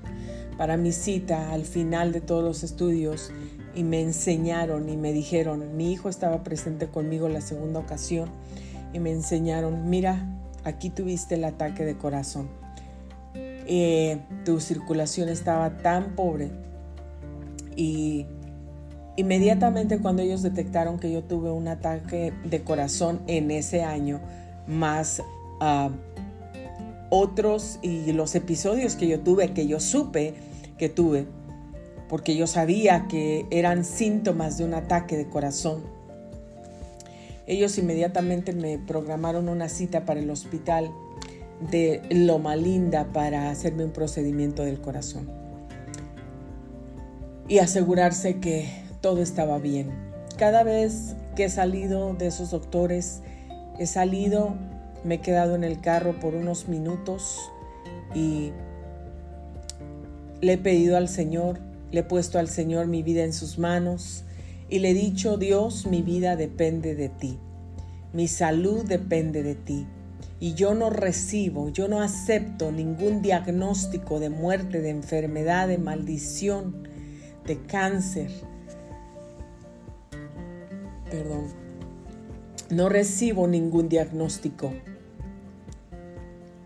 [0.56, 3.30] para mi cita al final de todos los estudios
[3.74, 8.28] y me enseñaron y me dijeron, mi hijo estaba presente conmigo la segunda ocasión
[8.92, 10.26] y me enseñaron, mira,
[10.62, 12.48] aquí tuviste el ataque de corazón.
[13.34, 16.50] Eh, tu circulación estaba tan pobre
[17.76, 18.26] y
[19.16, 24.20] inmediatamente cuando ellos detectaron que yo tuve un ataque de corazón en ese año,
[24.66, 25.22] más
[25.60, 25.90] uh,
[27.10, 30.34] otros y los episodios que yo tuve, que yo supe
[30.78, 31.26] que tuve,
[32.08, 35.84] porque yo sabía que eran síntomas de un ataque de corazón.
[37.46, 40.90] Ellos inmediatamente me programaron una cita para el hospital
[41.70, 45.30] de Loma Linda para hacerme un procedimiento del corazón
[47.48, 48.68] y asegurarse que
[49.00, 49.90] todo estaba bien.
[50.38, 53.20] Cada vez que he salido de esos doctores,
[53.78, 54.54] he salido
[55.04, 57.50] me he quedado en el carro por unos minutos
[58.14, 58.52] y
[60.40, 61.60] le he pedido al Señor,
[61.92, 64.24] le he puesto al Señor mi vida en sus manos
[64.68, 67.38] y le he dicho, Dios, mi vida depende de ti,
[68.12, 69.86] mi salud depende de ti.
[70.40, 76.88] Y yo no recibo, yo no acepto ningún diagnóstico de muerte, de enfermedad, de maldición,
[77.46, 78.30] de cáncer.
[81.10, 81.46] Perdón.
[82.68, 84.72] No recibo ningún diagnóstico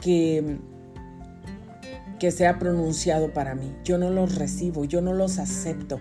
[0.00, 0.58] que,
[2.18, 3.74] que sea pronunciado para mí.
[3.84, 6.00] Yo no los recibo, yo no los acepto.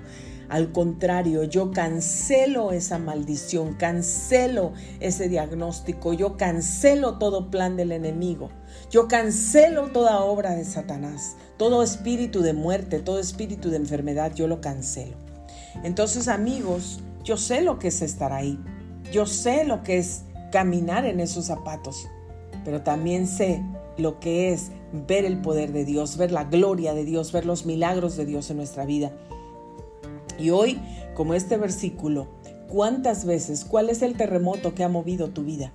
[0.50, 4.72] Al contrario, yo cancelo esa maldición, cancelo
[5.02, 8.50] ese diagnóstico, yo cancelo todo plan del enemigo,
[8.90, 14.48] yo cancelo toda obra de Satanás, todo espíritu de muerte, todo espíritu de enfermedad, yo
[14.48, 15.18] lo cancelo.
[15.84, 18.58] Entonces amigos, yo sé lo que es estar ahí,
[19.12, 20.24] yo sé lo que es
[20.54, 22.08] caminar en esos zapatos,
[22.64, 23.62] pero también sé
[23.98, 24.72] lo que es
[25.08, 28.50] ver el poder de Dios, ver la gloria de Dios, ver los milagros de Dios
[28.50, 29.12] en nuestra vida.
[30.40, 30.80] Y hoy,
[31.16, 32.28] como este versículo,
[32.68, 35.74] ¿cuántas veces, cuál es el terremoto que ha movido tu vida?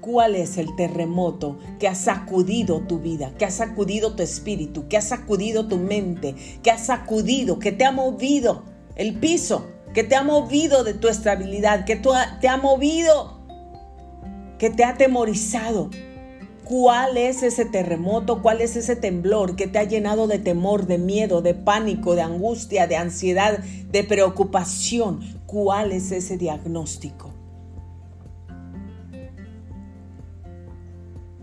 [0.00, 4.96] ¿Cuál es el terremoto que ha sacudido tu vida, que ha sacudido tu espíritu, que
[4.96, 8.64] ha sacudido tu mente, que ha sacudido, que te ha movido
[8.96, 13.40] el piso, que te ha movido de tu estabilidad, que te ha movido,
[14.58, 15.90] que te ha atemorizado,
[16.70, 18.42] ¿Cuál es ese terremoto?
[18.42, 22.22] ¿Cuál es ese temblor que te ha llenado de temor, de miedo, de pánico, de
[22.22, 25.18] angustia, de ansiedad, de preocupación?
[25.46, 27.32] ¿Cuál es ese diagnóstico?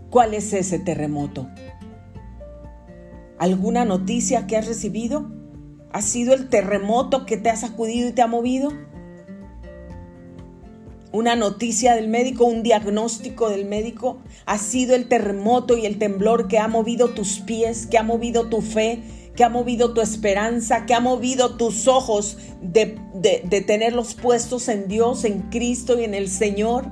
[0.08, 1.46] ¿Cuál es ese terremoto?
[3.38, 5.30] ¿Alguna noticia que has recibido?
[5.92, 8.72] ¿Ha sido el terremoto que te ha sacudido y te ha movido?
[11.12, 16.48] Una noticia del médico, un diagnóstico del médico, ha sido el terremoto y el temblor
[16.48, 19.02] que ha movido tus pies, que ha movido tu fe,
[19.34, 22.98] que ha movido tu esperanza, que ha movido tus ojos de,
[23.66, 26.86] tenerlos puestos en Dios, en Cristo y en el Señor.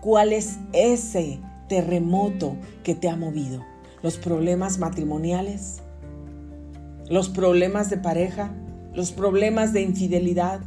[0.00, 3.64] ¿Cuál es ese terremoto que te ha movido?
[4.02, 5.80] ¿Los problemas matrimoniales?
[7.08, 8.52] ¿Los problemas de pareja?
[8.94, 10.60] ¿Los problemas de infidelidad?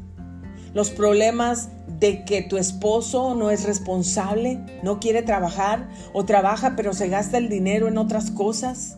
[0.74, 1.70] Los problemas
[2.00, 7.38] de que tu esposo no es responsable, no quiere trabajar o trabaja pero se gasta
[7.38, 8.98] el dinero en otras cosas.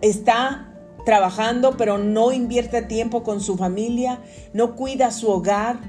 [0.00, 0.72] Está
[1.04, 4.20] trabajando pero no invierte tiempo con su familia,
[4.52, 5.80] no cuida su hogar,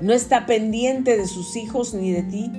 [0.00, 2.52] no está pendiente de sus hijos ni de ti.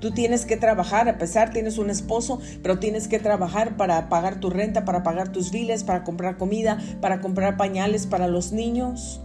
[0.00, 4.40] Tú tienes que trabajar, a pesar tienes un esposo, pero tienes que trabajar para pagar
[4.40, 9.22] tu renta, para pagar tus biles, para comprar comida, para comprar pañales para los niños.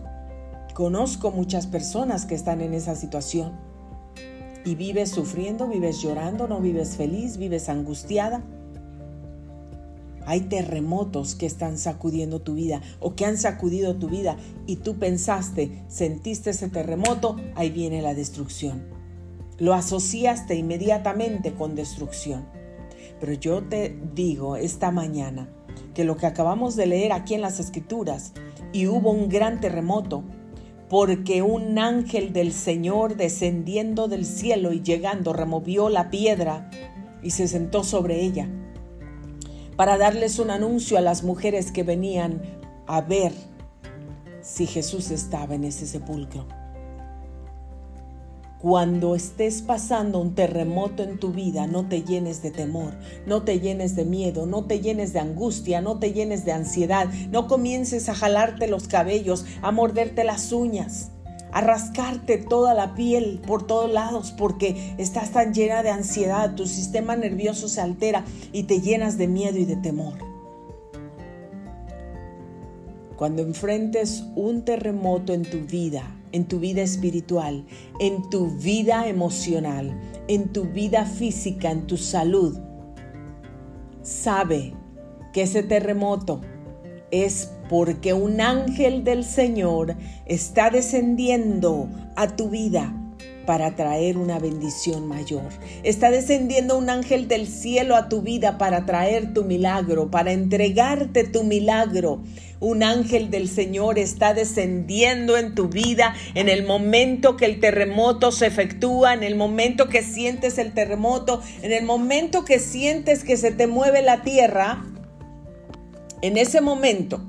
[0.74, 3.52] Conozco muchas personas que están en esa situación.
[4.64, 8.44] Y vives sufriendo, vives llorando, no vives feliz, vives angustiada.
[10.26, 14.98] Hay terremotos que están sacudiendo tu vida o que han sacudido tu vida y tú
[14.98, 18.84] pensaste, sentiste ese terremoto, ahí viene la destrucción.
[19.58, 22.46] Lo asociaste inmediatamente con destrucción.
[23.20, 25.50] Pero yo te digo esta mañana
[25.94, 28.34] que lo que acabamos de leer aquí en las escrituras
[28.74, 30.24] y hubo un gran terremoto,
[30.92, 36.70] porque un ángel del Señor descendiendo del cielo y llegando removió la piedra
[37.24, 38.50] y se sentó sobre ella
[39.78, 42.42] para darles un anuncio a las mujeres que venían
[42.88, 43.32] a ver
[44.42, 46.46] si Jesús estaba en ese sepulcro.
[48.62, 52.94] Cuando estés pasando un terremoto en tu vida, no te llenes de temor,
[53.26, 57.08] no te llenes de miedo, no te llenes de angustia, no te llenes de ansiedad,
[57.32, 61.10] no comiences a jalarte los cabellos, a morderte las uñas,
[61.52, 66.68] a rascarte toda la piel por todos lados porque estás tan llena de ansiedad, tu
[66.68, 70.14] sistema nervioso se altera y te llenas de miedo y de temor.
[73.16, 77.66] Cuando enfrentes un terremoto en tu vida, en tu vida espiritual,
[78.00, 82.58] en tu vida emocional, en tu vida física, en tu salud.
[84.02, 84.74] Sabe
[85.34, 86.42] que ese terremoto
[87.12, 93.01] es porque un ángel del Señor está descendiendo a tu vida
[93.46, 95.50] para traer una bendición mayor.
[95.84, 101.24] Está descendiendo un ángel del cielo a tu vida para traer tu milagro, para entregarte
[101.24, 102.22] tu milagro.
[102.60, 108.32] Un ángel del Señor está descendiendo en tu vida en el momento que el terremoto
[108.32, 113.36] se efectúa, en el momento que sientes el terremoto, en el momento que sientes que
[113.38, 114.86] se te mueve la tierra.
[116.22, 117.22] En ese momento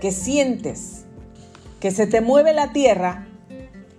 [0.00, 1.04] que sientes
[1.80, 3.26] que se te mueve la tierra,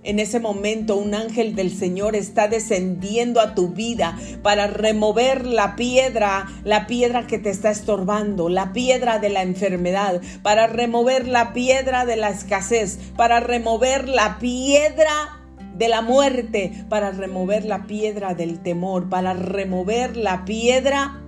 [0.03, 5.75] en ese momento un ángel del Señor está descendiendo a tu vida para remover la
[5.75, 11.53] piedra, la piedra que te está estorbando, la piedra de la enfermedad, para remover la
[11.53, 15.39] piedra de la escasez, para remover la piedra
[15.75, 21.19] de la muerte, para remover la piedra del temor, para remover la piedra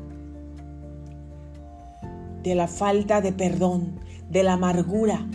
[2.44, 4.00] de la falta de perdón,
[4.30, 5.26] de la amargura,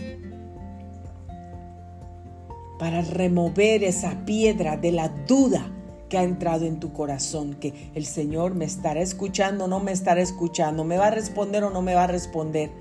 [2.81, 5.71] para remover esa piedra de la duda
[6.09, 10.19] que ha entrado en tu corazón, que el Señor me estará escuchando, no me estará
[10.19, 12.71] escuchando, me va a responder o no me va a responder.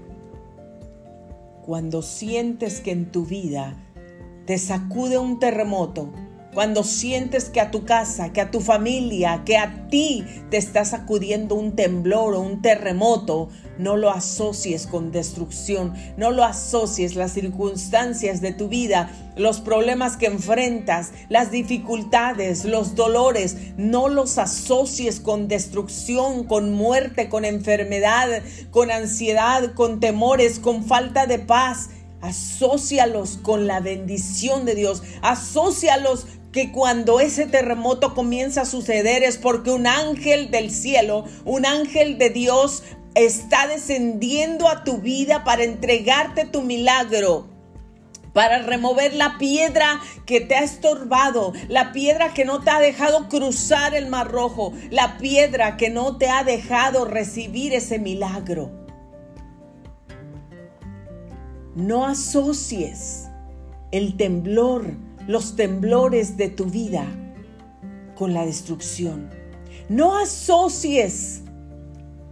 [1.66, 3.76] Cuando sientes que en tu vida
[4.46, 6.10] te sacude un terremoto,
[6.54, 10.84] cuando sientes que a tu casa, que a tu familia, que a ti te está
[10.84, 13.48] sacudiendo un temblor o un terremoto,
[13.78, 20.16] no lo asocies con destrucción, no lo asocies las circunstancias de tu vida, los problemas
[20.16, 28.42] que enfrentas, las dificultades, los dolores, no los asocies con destrucción, con muerte, con enfermedad,
[28.70, 31.90] con ansiedad, con temores, con falta de paz.
[32.20, 35.02] Asocialos con la bendición de Dios.
[35.22, 41.66] Asocialos que cuando ese terremoto comienza a suceder es porque un ángel del cielo, un
[41.66, 42.82] ángel de Dios
[43.14, 47.50] está descendiendo a tu vida para entregarte tu milagro
[48.32, 53.28] para remover la piedra que te ha estorbado, la piedra que no te ha dejado
[53.28, 58.70] cruzar el mar rojo, la piedra que no te ha dejado recibir ese milagro.
[61.74, 63.28] No asocies
[63.90, 64.94] el temblor
[65.26, 67.06] los temblores de tu vida
[68.16, 69.30] con la destrucción.
[69.88, 71.42] No asocies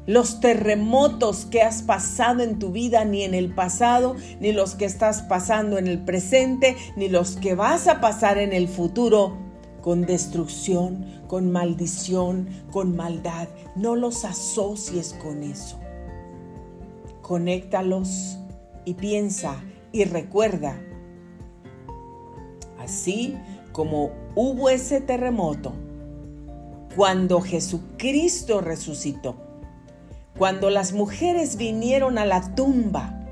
[0.07, 4.87] los terremotos que has pasado en tu vida, ni en el pasado, ni los que
[4.87, 9.37] estás pasando en el presente, ni los que vas a pasar en el futuro,
[9.83, 13.49] con destrucción, con maldición, con maldad.
[13.77, 15.79] No los asocies con eso.
[17.21, 18.39] Conéctalos
[18.87, 19.63] y piensa
[19.93, 20.81] y recuerda
[22.89, 23.37] así
[23.73, 25.75] como hubo ese terremoto
[26.97, 29.37] cuando Jesucristo resucitó,
[30.39, 33.27] cuando las mujeres vinieron a la tumba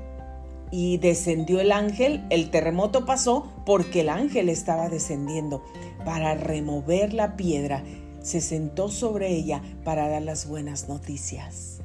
[0.69, 5.63] y descendió el ángel, el terremoto pasó porque el ángel estaba descendiendo
[6.05, 7.83] para remover la piedra,
[8.21, 11.79] se sentó sobre ella para dar las buenas noticias.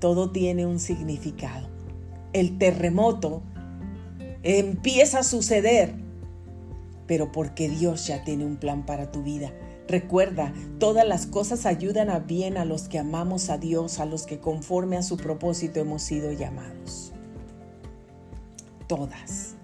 [0.00, 1.68] Todo tiene un significado.
[2.32, 3.42] El terremoto
[4.42, 6.03] empieza a suceder
[7.06, 9.52] pero porque Dios ya tiene un plan para tu vida.
[9.86, 14.24] Recuerda, todas las cosas ayudan a bien a los que amamos a Dios, a los
[14.26, 17.12] que conforme a su propósito hemos sido llamados.
[18.88, 19.56] Todas.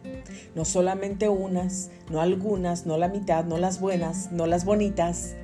[0.55, 5.37] No solamente unas, no algunas, no la mitad, no las buenas, no las bonitas,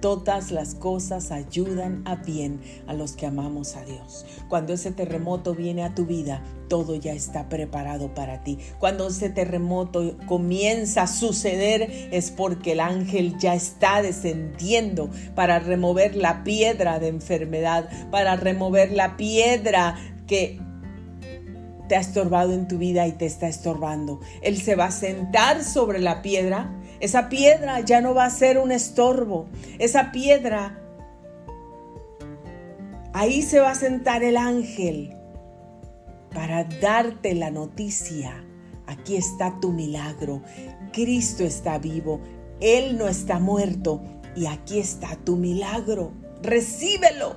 [0.00, 4.24] Todas las cosas ayudan a bien a los que amamos a Dios.
[4.48, 8.58] Cuando ese terremoto viene a tu vida, todo ya está preparado para ti.
[8.78, 16.14] Cuando ese terremoto comienza a suceder es porque el ángel ya está descendiendo para remover
[16.14, 19.96] la piedra de enfermedad, para remover la piedra
[20.26, 20.60] que
[21.88, 24.20] te ha estorbado en tu vida y te está estorbando.
[24.42, 26.70] Él se va a sentar sobre la piedra.
[27.00, 29.46] Esa piedra ya no va a ser un estorbo.
[29.78, 30.78] Esa piedra,
[33.12, 35.14] ahí se va a sentar el ángel
[36.34, 38.44] para darte la noticia.
[38.86, 40.42] Aquí está tu milagro.
[40.92, 42.20] Cristo está vivo.
[42.60, 44.00] Él no está muerto.
[44.34, 46.12] Y aquí está tu milagro.
[46.42, 47.36] Recíbelo.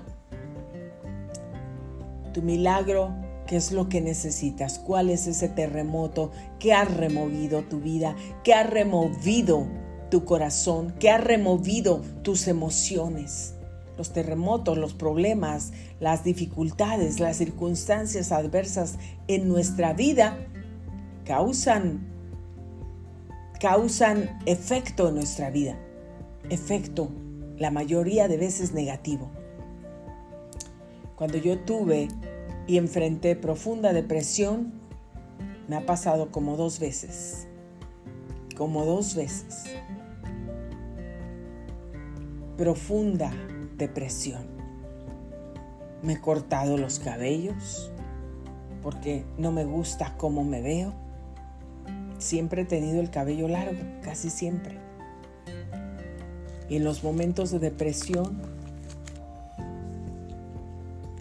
[2.33, 3.13] Tu milagro,
[3.51, 4.79] ¿qué es lo que necesitas?
[4.79, 8.15] ¿Cuál es ese terremoto que ha removido tu vida?
[8.45, 9.67] ¿Qué ha removido
[10.09, 10.95] tu corazón?
[11.01, 13.55] ¿Qué ha removido tus emociones?
[13.97, 18.97] Los terremotos, los problemas, las dificultades, las circunstancias adversas
[19.27, 20.37] en nuestra vida
[21.25, 22.07] causan
[23.59, 25.77] causan efecto en nuestra vida.
[26.49, 27.11] Efecto
[27.57, 29.29] la mayoría de veces negativo.
[31.17, 32.07] Cuando yo tuve
[32.71, 34.71] y enfrenté profunda depresión,
[35.67, 37.49] me ha pasado como dos veces.
[38.55, 39.65] Como dos veces.
[42.55, 43.33] Profunda
[43.75, 44.45] depresión.
[46.01, 47.91] Me he cortado los cabellos
[48.81, 50.93] porque no me gusta cómo me veo.
[52.19, 54.77] Siempre he tenido el cabello largo, casi siempre.
[56.69, 58.41] Y en los momentos de depresión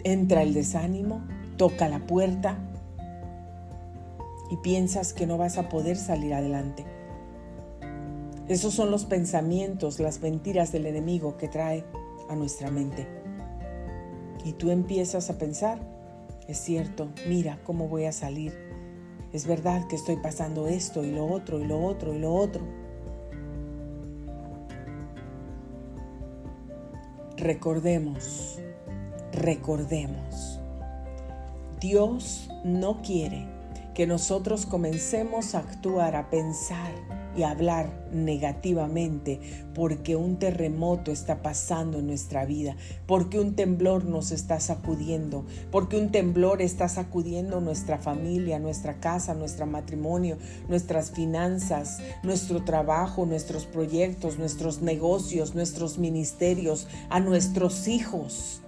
[0.05, 1.21] entra el desánimo,
[1.61, 2.57] toca la puerta
[4.49, 6.83] y piensas que no vas a poder salir adelante.
[8.47, 11.85] Esos son los pensamientos, las mentiras del enemigo que trae
[12.29, 13.05] a nuestra mente.
[14.43, 15.77] Y tú empiezas a pensar,
[16.47, 18.57] es cierto, mira cómo voy a salir.
[19.31, 22.63] Es verdad que estoy pasando esto y lo otro y lo otro y lo otro.
[27.37, 28.57] Recordemos,
[29.31, 30.60] recordemos.
[31.81, 33.47] Dios no quiere
[33.95, 36.93] que nosotros comencemos a actuar, a pensar
[37.35, 39.39] y hablar negativamente
[39.73, 42.75] porque un terremoto está pasando en nuestra vida,
[43.07, 49.33] porque un temblor nos está sacudiendo, porque un temblor está sacudiendo nuestra familia, nuestra casa,
[49.33, 50.37] nuestro matrimonio,
[50.69, 58.60] nuestras finanzas, nuestro trabajo, nuestros proyectos, nuestros negocios, nuestros ministerios, a nuestros hijos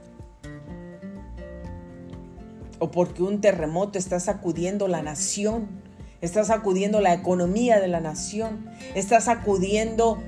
[2.83, 5.83] o porque un terremoto está sacudiendo la nación
[6.23, 8.65] está sacudiendo la economía de la nación,
[8.95, 10.23] está sacudiendo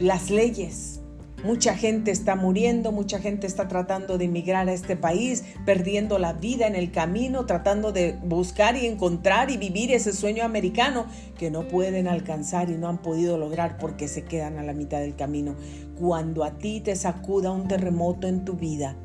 [0.00, 1.00] las leyes.
[1.44, 6.32] Mucha gente está muriendo, mucha gente está tratando de emigrar a este país, perdiendo la
[6.32, 11.06] vida en el camino, tratando de buscar y encontrar y vivir ese sueño americano
[11.38, 14.98] que no pueden alcanzar y no han podido lograr porque se quedan a la mitad
[14.98, 15.54] del camino.
[16.00, 18.96] Cuando a ti te sacuda un terremoto en tu vida,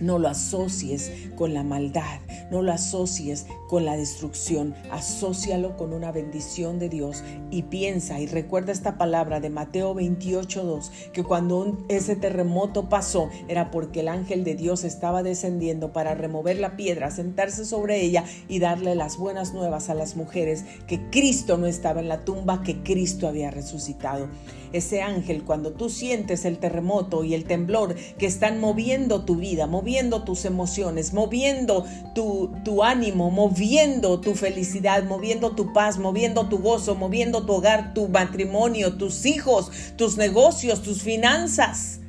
[0.00, 2.20] no lo asocies con la maldad,
[2.50, 8.26] no lo asocies con la destrucción, asócialo con una bendición de Dios y piensa y
[8.26, 14.44] recuerda esta palabra de Mateo 28:2, que cuando ese terremoto pasó era porque el ángel
[14.44, 19.52] de Dios estaba descendiendo para remover la piedra, sentarse sobre ella y darle las buenas
[19.52, 24.28] nuevas a las mujeres que Cristo no estaba en la tumba, que Cristo había resucitado.
[24.72, 29.66] Ese ángel, cuando tú sientes el terremoto y el temblor que están moviendo tu vida,
[29.66, 36.58] moviendo tus emociones, moviendo tu, tu ánimo, moviendo tu felicidad, moviendo tu paz, moviendo tu
[36.58, 42.00] gozo, moviendo tu hogar, tu matrimonio, tus hijos, tus negocios, tus finanzas.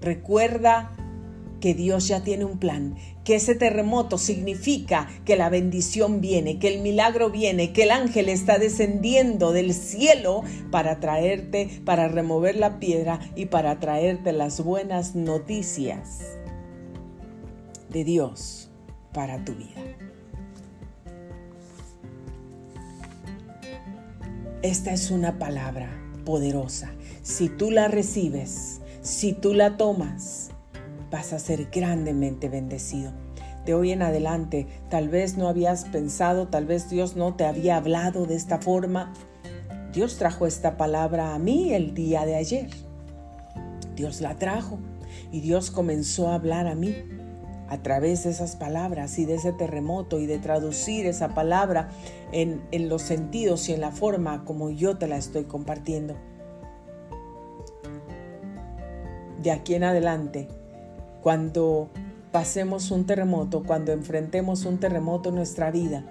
[0.00, 0.90] Recuerda
[1.62, 6.66] que Dios ya tiene un plan, que ese terremoto significa que la bendición viene, que
[6.66, 10.42] el milagro viene, que el ángel está descendiendo del cielo
[10.72, 16.36] para traerte, para remover la piedra y para traerte las buenas noticias
[17.90, 18.68] de Dios
[19.14, 19.82] para tu vida.
[24.62, 25.90] Esta es una palabra
[26.24, 26.92] poderosa.
[27.22, 30.51] Si tú la recibes, si tú la tomas,
[31.12, 33.12] vas a ser grandemente bendecido.
[33.66, 37.76] De hoy en adelante, tal vez no habías pensado, tal vez Dios no te había
[37.76, 39.12] hablado de esta forma.
[39.92, 42.70] Dios trajo esta palabra a mí el día de ayer.
[43.94, 44.78] Dios la trajo
[45.30, 46.96] y Dios comenzó a hablar a mí
[47.68, 51.90] a través de esas palabras y de ese terremoto y de traducir esa palabra
[52.32, 56.16] en, en los sentidos y en la forma como yo te la estoy compartiendo.
[59.42, 60.48] De aquí en adelante,
[61.22, 61.90] cuando
[62.32, 66.04] pasemos un terremoto, cuando enfrentemos un terremoto en nuestra vida,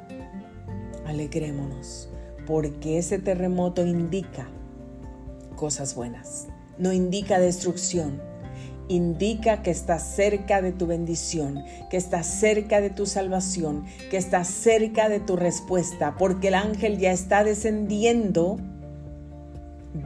[1.06, 2.10] alegrémonos,
[2.48, 4.48] porque ese terremoto indica
[5.56, 6.48] cosas buenas,
[6.78, 8.22] no indica destrucción,
[8.88, 14.48] indica que estás cerca de tu bendición, que estás cerca de tu salvación, que estás
[14.48, 18.58] cerca de tu respuesta, porque el ángel ya está descendiendo,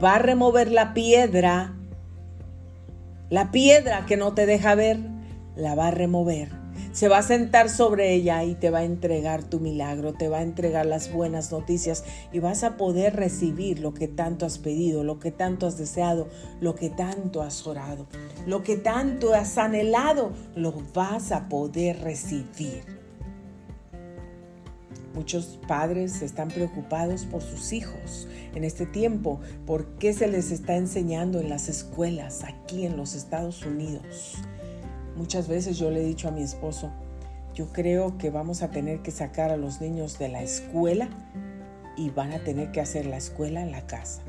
[0.02, 1.75] va a remover la piedra,
[3.30, 4.98] la piedra que no te deja ver,
[5.56, 6.66] la va a remover
[6.96, 10.38] se va a sentar sobre ella y te va a entregar tu milagro, te va
[10.38, 15.04] a entregar las buenas noticias y vas a poder recibir lo que tanto has pedido,
[15.04, 16.26] lo que tanto has deseado,
[16.58, 18.06] lo que tanto has orado,
[18.46, 22.95] lo que tanto has anhelado, lo vas a poder recibir.
[25.16, 30.76] Muchos padres están preocupados por sus hijos en este tiempo, por qué se les está
[30.76, 34.36] enseñando en las escuelas aquí en los Estados Unidos
[35.16, 36.90] Muchas veces yo le he dicho a mi esposo,
[37.54, 41.08] yo creo que vamos a tener que sacar a los niños de la escuela
[41.96, 44.20] y van a tener que hacer la escuela en la casa.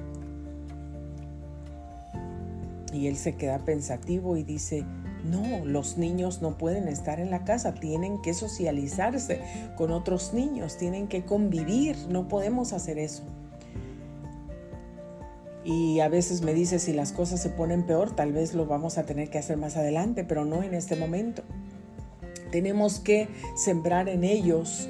[2.93, 4.85] Y él se queda pensativo y dice,
[5.23, 9.41] no, los niños no pueden estar en la casa, tienen que socializarse
[9.75, 13.23] con otros niños, tienen que convivir, no podemos hacer eso
[15.67, 18.97] y a veces me dice si las cosas se ponen peor, tal vez lo vamos
[18.97, 21.43] a tener que hacer más adelante, pero no en este momento.
[22.51, 24.87] Tenemos que sembrar en ellos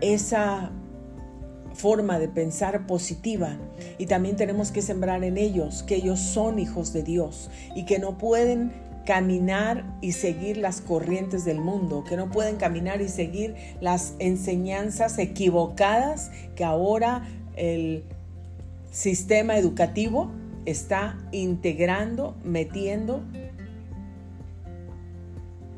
[0.00, 0.72] esa
[1.74, 3.56] forma de pensar positiva.
[3.98, 7.98] Y también tenemos que sembrar en ellos que ellos son hijos de Dios y que
[7.98, 8.72] no pueden
[9.04, 15.18] caminar y seguir las corrientes del mundo, que no pueden caminar y seguir las enseñanzas
[15.18, 18.04] equivocadas que ahora el
[18.90, 20.30] sistema educativo
[20.66, 23.22] está integrando, metiendo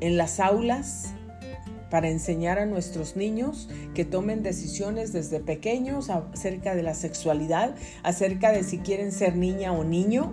[0.01, 1.15] en las aulas
[1.91, 8.53] para enseñar a nuestros niños que tomen decisiones desde pequeños acerca de la sexualidad, acerca
[8.53, 10.33] de si quieren ser niña o niño,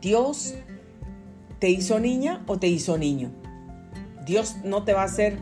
[0.00, 0.54] Dios
[1.58, 3.32] te hizo niña o te hizo niño.
[4.24, 5.38] Dios no te va a hacer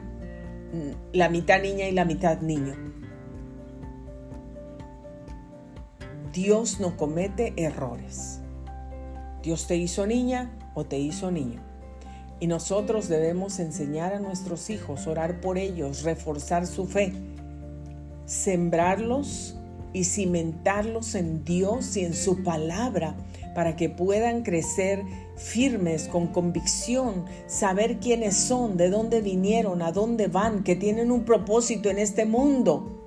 [1.13, 2.75] la mitad niña y la mitad niño.
[6.33, 8.41] Dios no comete errores.
[9.43, 11.72] Dios te hizo niña o te hizo niño.
[12.43, 17.13] Y nosotros debemos enseñar a nuestros hijos, orar por ellos, reforzar su fe,
[18.27, 19.55] sembrarlos
[19.93, 23.15] y cimentarlos en Dios y en su palabra
[23.55, 25.05] para que puedan crecer
[25.37, 31.25] firmes, con convicción, saber quiénes son, de dónde vinieron, a dónde van, que tienen un
[31.25, 33.02] propósito en este mundo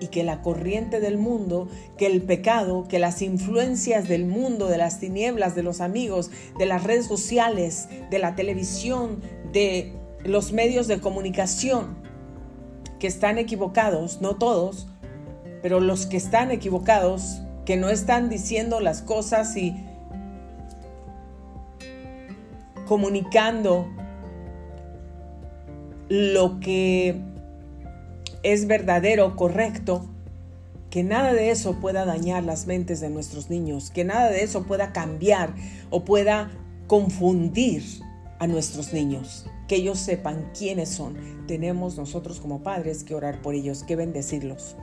[0.00, 4.78] y que la corriente del mundo, que el pecado, que las influencias del mundo, de
[4.78, 9.20] las tinieblas, de los amigos, de las redes sociales, de la televisión,
[9.52, 9.92] de
[10.24, 11.96] los medios de comunicación,
[12.98, 14.88] que están equivocados, no todos,
[15.62, 19.74] pero los que están equivocados, que no están diciendo las cosas y
[22.86, 23.88] comunicando
[26.08, 27.20] lo que
[28.52, 30.06] es verdadero, correcto,
[30.88, 34.62] que nada de eso pueda dañar las mentes de nuestros niños, que nada de eso
[34.62, 35.52] pueda cambiar
[35.90, 36.52] o pueda
[36.86, 37.82] confundir
[38.38, 41.16] a nuestros niños, que ellos sepan quiénes son.
[41.48, 44.76] Tenemos nosotros como padres que orar por ellos, que bendecirlos.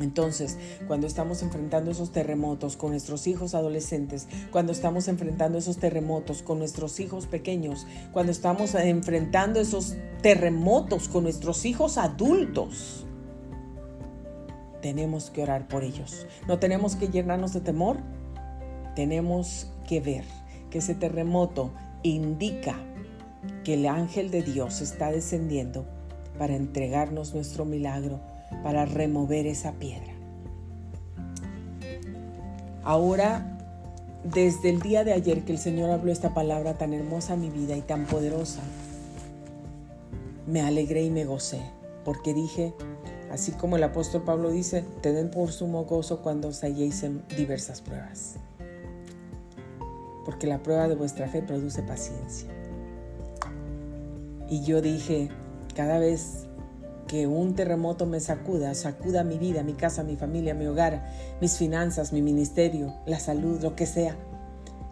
[0.00, 6.42] Entonces, cuando estamos enfrentando esos terremotos con nuestros hijos adolescentes, cuando estamos enfrentando esos terremotos
[6.42, 13.06] con nuestros hijos pequeños, cuando estamos enfrentando esos terremotos con nuestros hijos adultos,
[14.80, 16.26] tenemos que orar por ellos.
[16.46, 17.98] No tenemos que llenarnos de temor,
[18.94, 20.24] tenemos que ver
[20.70, 21.72] que ese terremoto
[22.02, 22.76] indica
[23.64, 25.86] que el ángel de Dios está descendiendo
[26.38, 28.20] para entregarnos nuestro milagro
[28.62, 30.12] para remover esa piedra.
[32.84, 33.58] Ahora,
[34.24, 37.50] desde el día de ayer que el Señor habló esta palabra tan hermosa a mi
[37.50, 38.62] vida y tan poderosa,
[40.46, 41.60] me alegré y me gocé,
[42.04, 42.72] porque dije,
[43.30, 47.22] así como el apóstol Pablo dice, te den por sumo gozo cuando os halléis en
[47.36, 48.36] diversas pruebas,
[50.24, 52.48] porque la prueba de vuestra fe produce paciencia.
[54.48, 55.28] Y yo dije,
[55.74, 56.47] cada vez
[57.08, 61.56] que un terremoto me sacuda, sacuda mi vida, mi casa, mi familia, mi hogar, mis
[61.56, 64.16] finanzas, mi ministerio, la salud, lo que sea,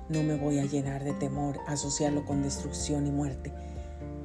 [0.09, 3.53] no me voy a llenar de temor, asociarlo con destrucción y muerte.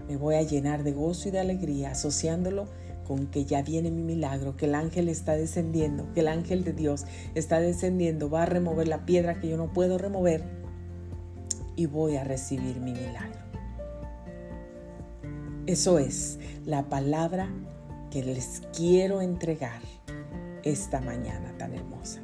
[0.07, 2.67] Me voy a llenar de gozo y de alegría, asociándolo
[3.05, 6.73] con que ya viene mi milagro, que el ángel está descendiendo, que el ángel de
[6.73, 10.43] Dios está descendiendo, va a remover la piedra que yo no puedo remover
[11.75, 13.41] y voy a recibir mi milagro.
[15.65, 17.49] Eso es la palabra
[18.11, 19.81] que les quiero entregar
[20.63, 22.21] esta mañana tan hermosa.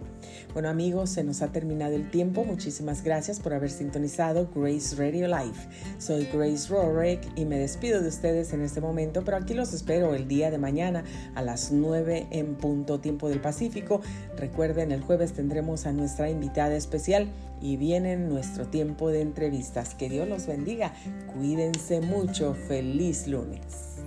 [0.54, 2.44] Bueno amigos, se nos ha terminado el tiempo.
[2.44, 5.58] Muchísimas gracias por haber sintonizado Grace Radio Live.
[6.00, 10.16] Soy Grace Rorick y me despido de ustedes en este momento, pero aquí los espero
[10.16, 11.04] el día de mañana
[11.36, 14.02] a las 9 en punto tiempo del Pacífico.
[14.36, 17.30] Recuerden, el jueves tendremos a nuestra invitada especial
[17.62, 19.96] y viene nuestro tiempo de entrevistas.
[19.96, 20.94] Que Dios los bendiga.
[21.34, 22.56] Cuídense mucho.
[22.68, 23.98] Feliz lunes.